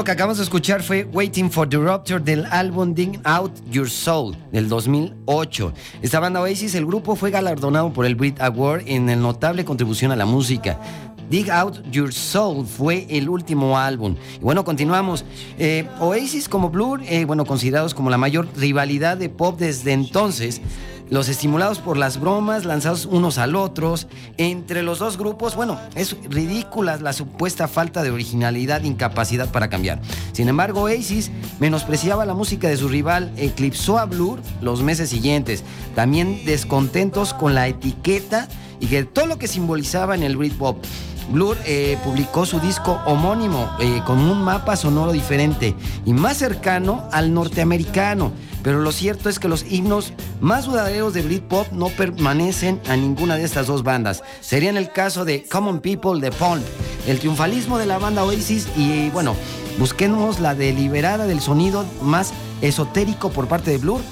Lo 0.00 0.04
que 0.04 0.12
acabamos 0.12 0.38
de 0.38 0.44
escuchar 0.44 0.82
fue 0.82 1.04
Waiting 1.12 1.50
for 1.50 1.68
the 1.68 1.76
Rupture 1.76 2.20
del 2.20 2.46
álbum 2.46 2.94
Dig 2.94 3.20
Out 3.24 3.52
Your 3.70 3.90
Soul 3.90 4.34
del 4.50 4.66
2008. 4.66 5.74
Esta 6.00 6.20
banda 6.20 6.40
Oasis, 6.40 6.74
el 6.74 6.86
grupo 6.86 7.16
fue 7.16 7.30
galardonado 7.30 7.92
por 7.92 8.06
el 8.06 8.14
Brit 8.14 8.40
Award 8.40 8.84
en 8.86 9.10
el 9.10 9.20
notable 9.20 9.66
contribución 9.66 10.10
a 10.10 10.16
la 10.16 10.24
música. 10.24 10.78
Dig 11.28 11.50
Out 11.50 11.82
Your 11.90 12.14
Soul 12.14 12.66
fue 12.66 13.08
el 13.10 13.28
último 13.28 13.76
álbum. 13.76 14.16
Y 14.36 14.42
bueno, 14.42 14.64
continuamos. 14.64 15.26
Eh, 15.58 15.86
Oasis 16.00 16.48
como 16.48 16.70
Blur, 16.70 17.02
eh, 17.04 17.26
bueno, 17.26 17.44
considerados 17.44 17.92
como 17.92 18.08
la 18.08 18.16
mayor 18.16 18.48
rivalidad 18.56 19.18
de 19.18 19.28
pop 19.28 19.58
desde 19.58 19.92
entonces. 19.92 20.62
Los 21.10 21.28
estimulados 21.28 21.80
por 21.80 21.96
las 21.96 22.20
bromas 22.20 22.64
lanzados 22.64 23.04
unos 23.04 23.38
al 23.38 23.56
otros. 23.56 24.06
Entre 24.36 24.84
los 24.84 25.00
dos 25.00 25.18
grupos, 25.18 25.56
bueno, 25.56 25.76
es 25.96 26.16
ridícula 26.28 26.98
la 26.98 27.12
supuesta 27.12 27.66
falta 27.66 28.04
de 28.04 28.12
originalidad 28.12 28.84
e 28.84 28.86
incapacidad 28.86 29.50
para 29.50 29.68
cambiar. 29.68 30.00
Sin 30.32 30.48
embargo, 30.48 30.82
Oasis 30.82 31.32
menospreciaba 31.58 32.24
la 32.26 32.34
música 32.34 32.68
de 32.68 32.76
su 32.76 32.88
rival, 32.88 33.32
eclipsó 33.36 33.98
a 33.98 34.04
Blur 34.04 34.40
los 34.62 34.84
meses 34.84 35.10
siguientes. 35.10 35.64
También 35.96 36.44
descontentos 36.44 37.34
con 37.34 37.56
la 37.56 37.66
etiqueta 37.66 38.46
y 38.78 38.86
que 38.86 39.02
todo 39.02 39.26
lo 39.26 39.36
que 39.36 39.48
simbolizaba 39.48 40.14
en 40.14 40.22
el 40.22 40.36
Britpop. 40.36 40.78
Blur 41.32 41.56
eh, 41.64 41.98
publicó 42.04 42.46
su 42.46 42.60
disco 42.60 43.00
homónimo 43.06 43.70
eh, 43.80 44.02
con 44.04 44.18
un 44.18 44.42
mapa 44.42 44.76
sonoro 44.76 45.12
diferente 45.12 45.74
y 46.04 46.12
más 46.12 46.36
cercano 46.36 47.08
al 47.12 47.34
norteamericano. 47.34 48.32
Pero 48.62 48.80
lo 48.80 48.92
cierto 48.92 49.28
es 49.28 49.38
que 49.38 49.48
los 49.48 49.64
himnos 49.70 50.12
más 50.40 50.66
duraderos 50.66 51.14
de 51.14 51.22
Britpop 51.22 51.72
no 51.72 51.88
permanecen 51.88 52.80
a 52.88 52.96
ninguna 52.96 53.36
de 53.36 53.44
estas 53.44 53.66
dos 53.66 53.82
bandas. 53.82 54.22
Serían 54.40 54.76
el 54.76 54.92
caso 54.92 55.24
de 55.24 55.44
Common 55.44 55.80
People 55.80 56.20
de 56.20 56.30
Pulp, 56.30 56.62
el 57.06 57.18
triunfalismo 57.18 57.78
de 57.78 57.86
la 57.86 57.98
banda 57.98 58.24
Oasis 58.24 58.68
y 58.76 59.08
bueno, 59.10 59.34
busquemos 59.78 60.40
la 60.40 60.54
deliberada 60.54 61.26
del 61.26 61.40
sonido 61.40 61.84
más 62.02 62.32
esotérico 62.60 63.30
por 63.30 63.48
parte 63.48 63.70
de 63.70 63.78
Blur, 63.78 64.02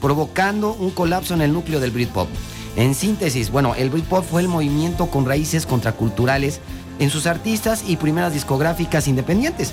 provocando 0.00 0.72
un 0.72 0.90
colapso 0.90 1.34
en 1.34 1.42
el 1.42 1.52
núcleo 1.52 1.78
del 1.78 1.92
Britpop. 1.92 2.28
En 2.74 2.94
síntesis, 2.94 3.50
bueno, 3.50 3.74
el 3.76 3.90
Britpop 3.90 4.24
fue 4.24 4.40
el 4.40 4.48
movimiento 4.48 5.06
con 5.06 5.26
raíces 5.26 5.66
contraculturales 5.66 6.60
en 6.98 7.10
sus 7.10 7.26
artistas 7.26 7.84
y 7.86 7.96
primeras 7.96 8.32
discográficas 8.32 9.06
independientes. 9.08 9.72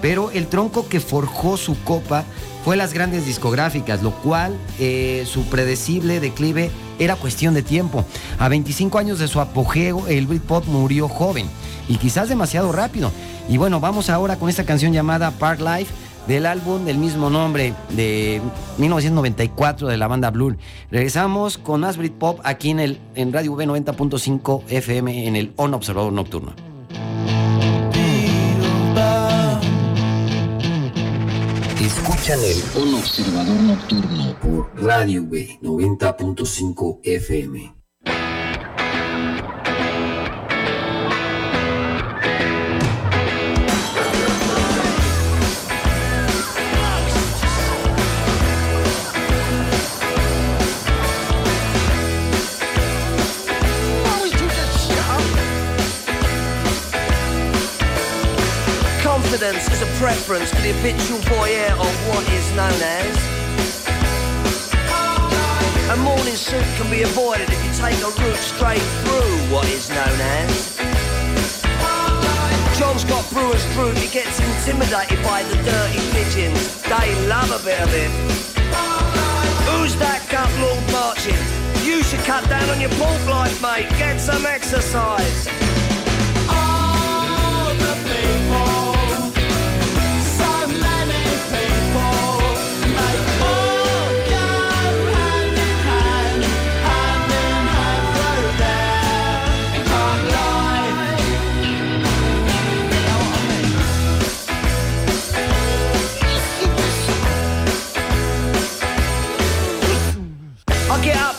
Pero 0.00 0.30
el 0.30 0.46
tronco 0.46 0.88
que 0.88 1.00
forjó 1.00 1.56
su 1.56 1.82
copa 1.84 2.24
fue 2.64 2.76
las 2.76 2.92
grandes 2.92 3.26
discográficas, 3.26 4.02
lo 4.02 4.10
cual 4.10 4.56
eh, 4.78 5.24
su 5.26 5.44
predecible 5.44 6.18
declive 6.18 6.70
era 6.98 7.14
cuestión 7.16 7.54
de 7.54 7.62
tiempo. 7.62 8.04
A 8.38 8.48
25 8.48 8.98
años 8.98 9.18
de 9.18 9.28
su 9.28 9.40
apogeo, 9.40 10.06
el 10.08 10.26
Britpop 10.26 10.66
murió 10.66 11.08
joven 11.08 11.46
y 11.88 11.96
quizás 11.96 12.28
demasiado 12.28 12.72
rápido. 12.72 13.12
Y 13.48 13.56
bueno, 13.56 13.78
vamos 13.78 14.10
ahora 14.10 14.36
con 14.36 14.48
esta 14.48 14.64
canción 14.64 14.92
llamada 14.92 15.30
Park 15.30 15.60
Life 15.60 15.92
del 16.26 16.44
álbum 16.44 16.84
del 16.84 16.98
mismo 16.98 17.30
nombre 17.30 17.72
de 17.90 18.40
1994 18.78 19.86
de 19.86 19.96
la 19.96 20.08
banda 20.08 20.30
Blur. 20.30 20.56
Regresamos 20.90 21.58
con 21.58 21.82
más 21.82 21.96
Britpop 21.96 22.40
aquí 22.42 22.70
en, 22.70 22.80
el, 22.80 23.00
en 23.14 23.32
Radio 23.32 23.52
V 23.52 23.66
90.5 23.66 24.64
FM 24.68 25.28
en 25.28 25.36
el 25.36 25.52
On 25.56 25.72
Observador 25.72 26.12
Nocturno. 26.12 26.65
Escuchan 32.26 32.44
el 32.44 32.82
Un 32.82 32.94
Observador 32.94 33.60
Nocturno 33.60 34.36
por 34.40 34.84
Radio 34.84 35.22
V 35.22 35.60
90.5 35.62 36.98
FM. 37.04 37.85
Preference 59.98 60.50
for 60.50 60.60
the 60.60 60.72
habitual 60.72 61.18
voyeur 61.32 61.72
of 61.72 61.94
what 62.08 62.22
is 62.32 62.46
known 62.52 62.80
as. 62.84 63.16
A 65.88 65.96
morning 65.96 66.36
suit 66.36 66.64
can 66.76 66.90
be 66.90 67.02
avoided 67.02 67.48
if 67.48 67.60
you 67.64 67.72
take 67.72 67.96
a 68.04 68.10
route 68.20 68.36
straight 68.36 68.84
through 69.04 69.32
what 69.48 69.66
is 69.68 69.88
known 69.88 70.20
as. 70.36 70.76
John's 72.78 73.04
got 73.04 73.24
brewer's 73.32 73.64
fruit, 73.72 73.96
he 73.96 74.08
gets 74.08 74.38
intimidated 74.38 75.22
by 75.24 75.42
the 75.44 75.56
dirty 75.64 76.00
pigeons. 76.12 76.82
They 76.82 77.26
love 77.26 77.50
a 77.50 77.64
bit 77.64 77.80
of 77.80 77.88
him. 77.88 78.12
Who's 79.64 79.96
that 79.96 80.20
gut 80.28 80.52
lord 80.60 80.84
marching? 80.92 81.40
You 81.88 82.02
should 82.02 82.20
cut 82.20 82.46
down 82.50 82.68
on 82.68 82.80
your 82.80 82.90
pork 83.00 83.24
life, 83.26 83.62
mate. 83.62 83.88
Get 83.96 84.20
some 84.20 84.44
exercise. 84.44 85.48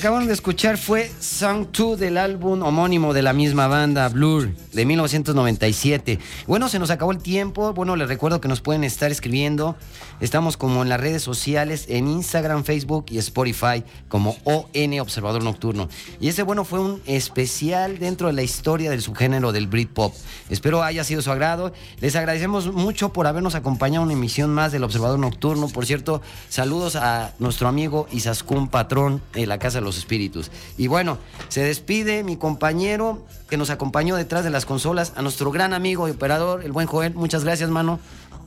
Acabaron 0.00 0.28
de 0.28 0.32
escuchar 0.32 0.78
fue 0.78 1.10
Song 1.20 1.66
2 1.76 1.98
del 2.00 2.16
álbum 2.16 2.62
homónimo 2.62 3.12
de 3.12 3.20
la 3.20 3.34
misma 3.34 3.66
banda, 3.66 4.08
Blur, 4.08 4.48
de 4.72 4.84
1997. 4.84 6.18
Bueno, 6.46 6.68
se 6.68 6.78
nos 6.78 6.90
acabó 6.90 7.12
el 7.12 7.18
tiempo. 7.18 7.72
Bueno, 7.72 7.96
les 7.96 8.08
recuerdo 8.08 8.40
que 8.40 8.48
nos 8.48 8.60
pueden 8.60 8.84
estar 8.84 9.10
escribiendo. 9.10 9.76
Estamos 10.20 10.56
como 10.56 10.82
en 10.82 10.88
las 10.88 11.00
redes 11.00 11.22
sociales, 11.22 11.86
en 11.88 12.08
Instagram, 12.08 12.64
Facebook 12.64 13.06
y 13.10 13.18
Spotify, 13.18 13.84
como 14.08 14.36
ON 14.44 15.00
Observador 15.00 15.42
Nocturno. 15.42 15.88
Y 16.20 16.28
ese, 16.28 16.42
bueno, 16.42 16.64
fue 16.64 16.80
un 16.80 17.02
especial 17.06 17.98
dentro 17.98 18.26
de 18.28 18.32
la 18.32 18.42
historia 18.42 18.90
del 18.90 19.02
subgénero 19.02 19.52
del 19.52 19.66
Britpop. 19.66 20.14
Espero 20.48 20.82
haya 20.82 21.04
sido 21.04 21.22
su 21.22 21.30
agrado. 21.30 21.72
Les 22.00 22.16
agradecemos 22.16 22.72
mucho 22.72 23.12
por 23.12 23.26
habernos 23.26 23.54
acompañado 23.54 24.02
en 24.02 24.10
una 24.10 24.18
emisión 24.18 24.50
más 24.50 24.72
del 24.72 24.84
Observador 24.84 25.18
Nocturno. 25.18 25.68
Por 25.68 25.86
cierto, 25.86 26.22
saludos 26.48 26.96
a 26.96 27.32
nuestro 27.38 27.68
amigo 27.68 28.06
Isaskun 28.12 28.68
Patrón 28.68 29.22
de 29.32 29.46
la 29.46 29.58
Casa 29.58 29.78
de 29.78 29.84
los 29.84 29.98
Espíritus. 29.98 30.50
Y 30.76 30.86
bueno, 30.86 31.18
se 31.48 31.62
despide 31.62 32.24
mi 32.24 32.36
compañero 32.36 33.24
que 33.48 33.56
nos 33.56 33.70
acompañó 33.70 34.16
detrás 34.16 34.44
de 34.44 34.50
las 34.60 34.66
consolas, 34.66 35.14
a 35.16 35.22
nuestro 35.22 35.50
gran 35.50 35.72
amigo 35.72 36.06
y 36.06 36.10
operador, 36.10 36.62
el 36.62 36.70
buen 36.70 36.86
Joel. 36.86 37.14
Muchas 37.14 37.44
gracias, 37.44 37.70
mano. 37.70 37.98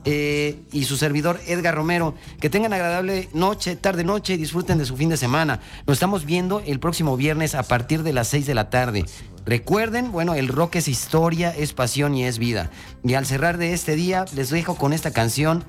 Eh, 0.04 0.60
y 0.70 0.84
su 0.84 0.96
servidor 0.96 1.40
Edgar 1.48 1.74
Romero. 1.74 2.14
Que 2.38 2.48
tengan 2.48 2.72
agradable 2.72 3.28
noche, 3.32 3.74
tarde, 3.74 4.04
noche 4.04 4.34
y 4.34 4.36
disfruten 4.36 4.78
de 4.78 4.84
su 4.84 4.96
fin 4.96 5.08
de 5.08 5.16
semana. 5.16 5.58
Nos 5.88 5.96
estamos 5.96 6.24
viendo 6.24 6.60
el 6.60 6.78
próximo 6.78 7.16
viernes 7.16 7.56
a 7.56 7.64
partir 7.64 8.04
de 8.04 8.12
las 8.12 8.28
6 8.28 8.46
de 8.46 8.54
la 8.54 8.70
tarde. 8.70 9.06
Recuerden, 9.44 10.12
bueno, 10.12 10.34
el 10.34 10.46
rock 10.46 10.76
es 10.76 10.86
historia, 10.86 11.50
es 11.50 11.72
pasión 11.72 12.14
y 12.14 12.24
es 12.24 12.38
vida. 12.38 12.70
Y 13.02 13.14
al 13.14 13.26
cerrar 13.26 13.58
de 13.58 13.72
este 13.72 13.96
día, 13.96 14.24
les 14.36 14.50
dejo 14.50 14.76
con 14.76 14.92
esta 14.92 15.10
canción 15.10 15.64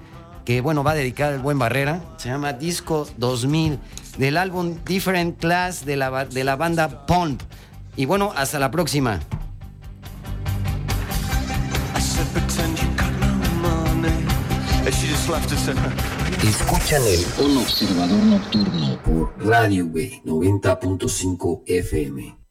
que, 0.45 0.61
bueno, 0.61 0.83
va 0.83 0.93
dedicada 0.93 1.33
al 1.33 1.41
buen 1.41 1.57
Barrera. 1.57 2.01
Se 2.17 2.29
llama 2.29 2.53
Disco 2.53 3.07
2000, 3.17 3.79
del 4.19 4.37
álbum 4.37 4.75
Different 4.85 5.39
Class 5.39 5.85
de 5.85 5.95
la, 5.95 6.25
de 6.25 6.43
la 6.43 6.55
banda 6.55 7.07
Pump. 7.07 7.41
Y 7.95 8.05
bueno, 8.05 8.31
hasta 8.35 8.59
la 8.59 8.69
próxima. 8.69 9.21
Escuchan 16.43 17.01
el 17.03 17.45
Un 17.45 17.57
Observador 17.57 18.23
Nocturno 18.23 18.99
por 19.03 19.33
Radio 19.45 19.89
B 19.89 20.21
90.5 20.23 21.63
FM. 21.65 22.44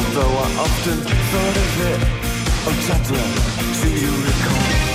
Although 0.00 0.34
I 0.46 0.48
often 0.64 0.98
thought 1.30 1.56
of 1.64 1.72
it. 1.92 2.00
Oh, 2.66 2.76
Deborah, 2.88 3.32
do 3.80 3.88
you 4.02 4.12
recall? 4.28 4.90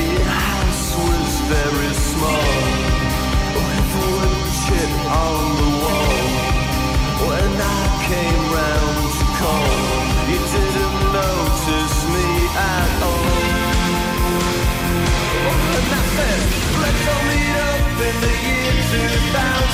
Your 0.00 0.24
house 0.24 0.88
was 0.96 1.30
very 1.52 1.92
small 1.92 2.56
With 3.52 3.88
wood 4.00 4.40
chip 4.64 4.92
on 5.12 5.42
the 5.60 5.70
wall 5.82 6.24
When 7.28 7.52
I 7.60 7.84
came 8.08 8.44
round 8.56 8.98
to 9.18 9.26
call 9.40 9.76
You 10.30 10.40
didn't 10.54 10.98
notice 11.20 11.98
me 12.14 12.28
at 12.56 12.92
all 13.10 13.28
And 15.52 15.86
that's 15.92 16.16
it 16.32 16.42
Let's 16.80 17.04
all 17.12 17.24
meet 17.28 17.56
up 17.68 17.96
in 18.08 18.16
the 18.24 18.34
year 18.46 18.72
2000 19.32 19.67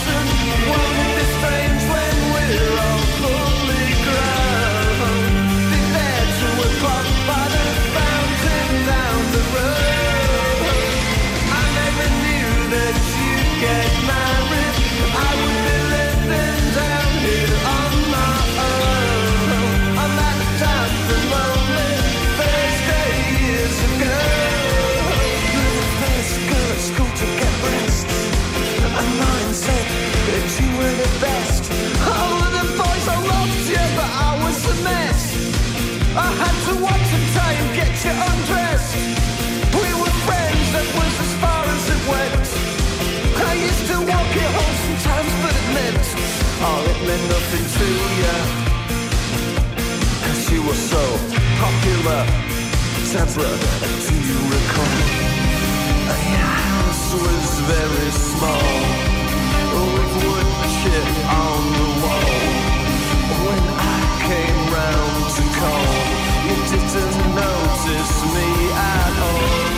chamber, 52.04 52.26
Tabra, 53.12 53.50
do 54.06 54.14
you 54.14 54.38
recall? 54.52 54.98
Your 56.06 56.56
house 56.68 57.14
was 57.14 57.60
very 57.60 58.10
small, 58.10 58.78
with 59.94 60.12
wood 60.24 60.48
chip 60.80 61.08
on 61.28 61.62
the 61.78 61.88
wall. 62.02 62.34
When 63.44 63.64
I 63.78 64.00
came 64.28 64.60
round 64.76 65.24
to 65.36 65.44
call, 65.58 65.94
you 66.46 66.56
didn't 66.72 67.34
notice 67.34 68.14
me 68.34 68.48
at 68.72 69.14
all. 69.22 69.73